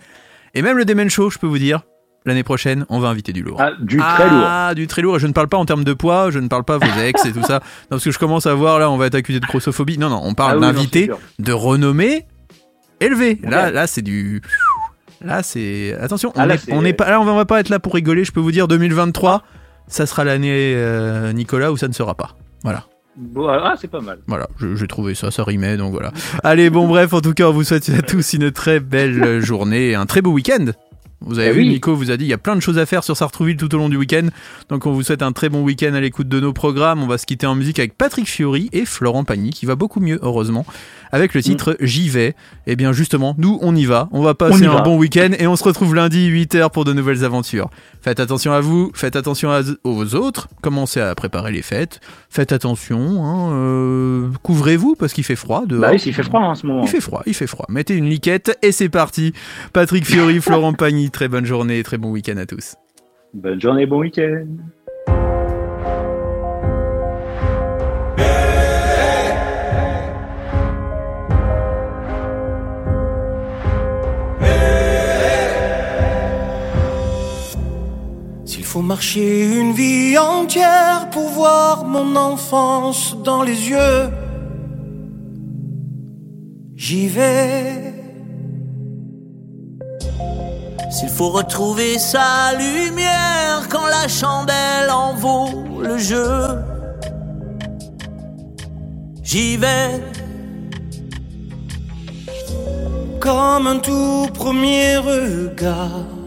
Et 0.54 0.62
même 0.62 0.78
le 0.78 0.86
Demen 0.86 1.10
Show, 1.10 1.30
je 1.30 1.40
peux 1.40 1.48
vous 1.48 1.58
dire, 1.58 1.82
l'année 2.26 2.44
prochaine, 2.44 2.86
on 2.90 3.00
va 3.00 3.10
inviter 3.10 3.34
du 3.34 3.42
lourd. 3.44 3.58
Ah, 3.62 3.72
du 3.80 3.98
très 3.98 4.30
lourd. 4.30 4.44
Ah, 4.46 4.74
du 4.76 4.88
très 4.88 5.02
lourd. 5.02 5.16
Et 5.18 5.20
je 5.20 5.28
ne 5.28 5.34
parle 5.34 5.48
pas 5.48 5.58
en 5.58 5.66
termes 5.66 5.84
de 5.84 5.94
poids, 5.94 6.32
je 6.32 6.40
ne 6.40 6.48
parle 6.48 6.64
pas 6.64 6.78
vos 6.78 7.02
ex 7.02 7.26
et 7.26 7.32
tout 7.32 7.44
ça. 7.44 7.60
Non, 7.84 7.98
parce 7.98 8.04
que 8.04 8.12
je 8.12 8.20
commence 8.20 8.46
à 8.46 8.54
voir, 8.54 8.80
là, 8.80 8.90
on 8.92 8.98
va 8.98 9.08
être 9.08 9.16
accusé 9.16 9.40
de 9.40 9.46
grossophobie. 9.46 9.98
Non, 9.98 10.10
non, 10.10 10.22
on 10.24 10.32
Ah 10.32 10.36
parle 10.36 10.56
oui, 10.58 10.62
d'invités 10.62 11.06
sûr. 11.06 11.20
de 11.40 11.52
renommée 11.54 12.26
élevée. 13.00 13.40
Là, 13.44 13.66
Ouais. 13.66 13.72
là, 13.72 13.88
c'est 13.88 14.02
du. 14.02 14.42
Là, 15.22 15.44
c'est. 15.44 15.96
Attention, 16.00 16.32
Ah, 16.36 16.44
on 16.44 16.46
là, 16.48 16.56
est, 16.56 16.72
on 16.72 16.86
est 16.86 16.94
pas, 16.94 17.10
là, 17.10 17.20
on 17.20 17.26
va 17.26 17.46
pas 17.46 17.60
être 17.60 17.70
là 17.70 17.80
pour 17.80 17.94
rigoler. 17.94 18.24
Je 18.24 18.32
peux 18.32 18.40
vous 18.40 18.52
dire, 18.52 18.68
2023, 18.68 19.44
ça 19.88 20.06
sera 20.06 20.24
l'année 20.24 20.74
euh, 20.76 21.34
Nicolas 21.34 21.72
ou 21.72 21.78
ça 21.78 21.88
ne 21.88 21.94
sera 21.94 22.16
pas. 22.16 22.36
Voilà. 22.64 22.86
Bon, 23.18 23.48
ah, 23.50 23.74
c'est 23.80 23.90
pas 23.90 24.00
mal. 24.00 24.20
Voilà, 24.28 24.48
j'ai 24.76 24.88
trouvé 24.88 25.14
ça, 25.14 25.30
ça 25.30 25.44
rimait, 25.44 25.76
donc 25.76 25.92
voilà. 25.92 26.12
Allez, 26.44 26.70
bon, 26.70 26.88
bref, 26.88 27.12
en 27.14 27.20
tout 27.20 27.34
cas, 27.34 27.50
on 27.50 27.52
vous 27.52 27.66
souhaite 27.66 27.90
à 27.90 28.02
tous 28.02 28.32
une 28.34 28.50
très 28.52 28.80
belle 28.80 29.42
journée 29.42 29.90
et 29.90 29.96
un 29.96 30.06
très 30.06 30.22
beau 30.22 30.32
week-end. 30.32 30.68
Vous 31.22 31.38
avez 31.40 31.50
Eh 31.50 31.54
vu, 31.54 31.60
oui. 31.62 31.70
Nico 31.70 31.96
vous 31.96 32.12
a 32.12 32.18
dit, 32.18 32.26
il 32.26 32.30
y 32.30 32.34
a 32.34 32.38
plein 32.38 32.56
de 32.56 32.62
choses 32.62 32.78
à 32.78 32.86
faire 32.86 33.04
sur 33.04 33.18
Sartrouville 33.18 33.58
tout 33.58 33.74
au 33.76 33.78
long 33.78 33.90
du 33.90 33.98
week-end. 33.98 34.28
Donc, 34.70 34.86
on 34.86 34.92
vous 34.94 35.04
souhaite 35.04 35.22
un 35.22 35.32
très 35.32 35.50
bon 35.50 35.64
week-end 35.64 35.94
à 35.94 36.00
l'écoute 36.00 36.30
de 36.30 36.40
nos 36.40 36.54
programmes. 36.54 37.04
On 37.04 37.08
va 37.08 37.18
se 37.18 37.26
quitter 37.26 37.46
en 37.46 37.56
musique 37.56 37.78
avec 37.80 37.98
Patrick 37.98 38.28
Fiori 38.28 38.70
et 38.72 38.86
Florent 38.86 39.24
Pagny, 39.26 39.50
qui 39.52 39.66
va 39.66 39.76
beaucoup 39.76 40.00
mieux, 40.00 40.20
heureusement, 40.22 40.66
avec 41.12 41.34
le 41.34 41.42
titre 41.44 41.76
J'y 41.82 42.08
vais. 42.10 42.36
Et 42.68 42.76
bien, 42.76 42.94
justement, 42.94 43.36
nous, 43.38 43.60
on 43.62 43.76
y 43.76 43.86
va. 43.86 44.08
On 44.12 44.22
va 44.22 44.34
passer 44.34 44.66
un 44.66 44.74
va. 44.76 44.82
bon 44.82 44.98
week-end 44.98 45.32
et 45.38 45.46
on 45.48 45.56
se 45.56 45.64
retrouve 45.64 45.94
lundi, 45.96 46.30
8h 46.30 46.70
pour 46.72 46.86
de 46.86 46.94
nouvelles 46.94 47.26
aventures. 47.26 47.70
Faites 48.02 48.20
attention 48.22 48.54
à 48.54 48.62
vous, 48.62 48.92
faites 48.94 49.18
attention 49.18 49.52
à- 49.52 49.62
aux 49.84 50.16
autres, 50.16 50.48
commencez 50.62 51.02
à 51.02 51.14
préparer 51.16 51.52
les 51.52 51.62
fêtes. 51.62 52.00
Faites 52.30 52.54
attention, 52.54 53.26
hein, 53.26 53.52
euh, 53.54 54.30
couvrez-vous 54.44 54.96
parce 54.96 55.12
qu'il 55.14 55.24
fait 55.26 55.36
froid 55.36 55.64
dehors. 55.66 55.82
Bah 55.82 55.90
oui, 55.92 56.02
il 56.06 56.14
fait 56.14 56.24
froid 56.24 56.40
en 56.42 56.56
ce 56.56 56.66
moment. 56.66 56.84
Il 56.84 56.88
fait 56.88 57.02
froid, 57.02 57.24
il 57.26 57.34
fait 57.34 57.48
froid. 57.48 57.66
Mettez 57.70 57.96
une 57.96 58.08
liquette 58.08 58.58
et 58.62 58.72
c'est 58.72 58.88
parti. 58.88 59.34
Patrick 59.74 60.06
Fiori, 60.06 60.40
Florent 60.42 60.74
Pagny, 60.74 61.09
très 61.10 61.28
bonne 61.28 61.46
journée 61.46 61.80
et 61.80 61.84
très 61.84 61.98
bon 61.98 62.12
week-end 62.12 62.38
à 62.38 62.46
tous. 62.46 62.76
Bonne 63.34 63.62
journée, 63.62 63.86
bon 63.86 64.00
week-end. 64.00 64.48
S'il 78.46 78.66
faut 78.66 78.82
marcher 78.82 79.46
une 79.60 79.74
vie 79.74 80.18
entière 80.18 81.10
pour 81.12 81.30
voir 81.30 81.86
mon 81.86 82.16
enfance 82.16 83.16
dans 83.24 83.44
les 83.44 83.70
yeux, 83.70 84.10
j'y 86.76 87.08
vais. 87.08 87.89
S'il 90.90 91.10
faut 91.10 91.30
retrouver 91.30 92.00
sa 92.00 92.54
lumière 92.58 93.68
quand 93.70 93.86
la 93.86 94.08
chandelle 94.08 94.90
en 94.92 95.14
vaut 95.14 95.64
le 95.82 95.98
jeu, 95.98 96.58
j'y 99.24 99.58
vais. 99.58 100.04
Comme 103.20 103.68
un 103.68 103.80
tout 103.80 104.28
premier 104.34 104.98
regard. 104.98 106.20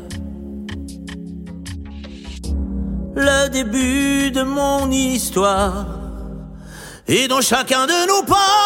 le 3.14 3.48
début 3.48 4.30
de 4.30 4.42
mon 4.42 4.90
histoire. 4.90 5.86
Et 7.06 7.28
dans 7.28 7.40
chacun 7.40 7.86
de 7.86 8.06
nos 8.08 8.22
pas, 8.22 8.64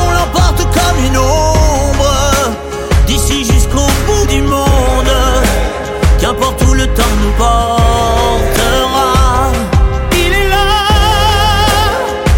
on 0.00 0.10
l'emporte 0.12 0.62
comme 0.72 1.04
une 1.04 1.18
ombre, 1.18 1.97
Il 10.12 10.32
est 10.34 10.48
là, 10.48 10.66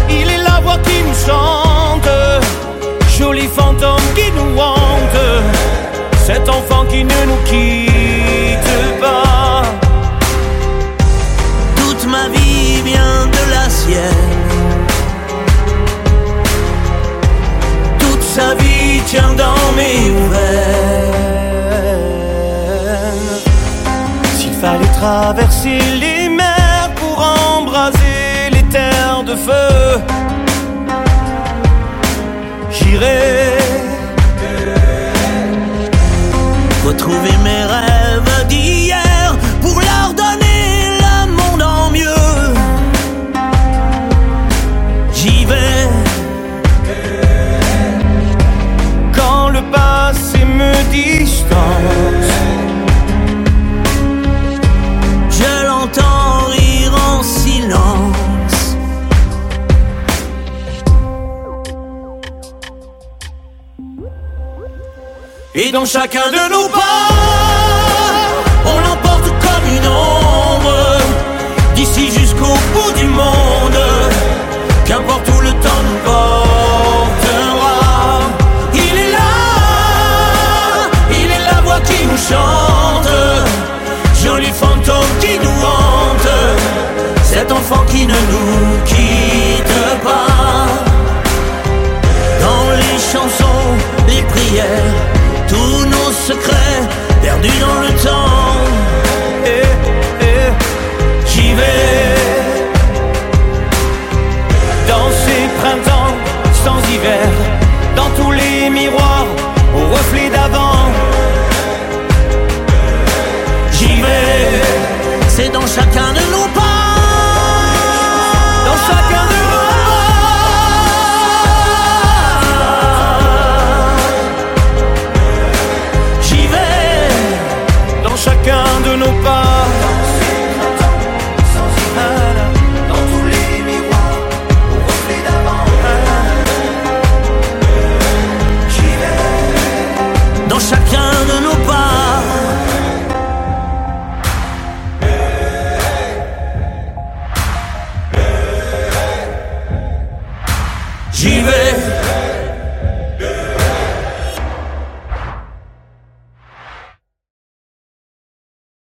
il 0.09 0.29
est 0.29 0.43
la 0.43 0.59
voix 0.61 0.77
qui 0.83 1.01
nous 1.03 1.15
chante, 1.25 2.09
joli 3.17 3.47
fantôme 3.47 4.07
qui 4.15 4.31
nous 4.31 4.59
hante, 4.59 5.21
cet 6.23 6.47
enfant 6.49 6.85
qui 6.85 7.03
ne 7.03 7.25
nous 7.25 7.41
quitte 7.45 8.99
pas. 8.99 9.63
Toute 11.75 12.05
ma 12.05 12.27
vie 12.29 12.81
vient 12.83 13.25
de 13.25 13.43
la 13.49 13.69
sienne. 13.69 14.29
Toute 17.97 18.21
sa 18.21 18.53
vie 18.55 19.01
tient 19.07 19.33
dans 19.33 19.71
mes 19.75 20.11
veines. 20.31 20.50
Traverser 25.01 25.79
les 25.99 26.29
mers 26.29 26.89
pour 26.95 27.17
embraser 27.57 28.51
les 28.51 28.63
terres 28.75 29.23
de 29.25 29.35
feu, 29.35 29.99
j'irai. 32.71 33.57
Retrouver 36.85 37.35
mes 37.43 37.63
rêves 37.73 38.00
Et 65.53 65.69
dans 65.71 65.85
chacun 65.85 66.31
de 66.31 66.49
nos 66.49 66.69
pas, 66.69 67.09
on 68.65 68.79
l'emporte 68.79 69.25
comme 69.25 69.75
une 69.75 69.85
ombre, 69.85 70.97
d'ici 71.75 72.09
jusqu'au 72.09 72.45
bout 72.45 72.91
du 72.97 73.05
monde, 73.07 73.83
qu'importe 74.85 75.30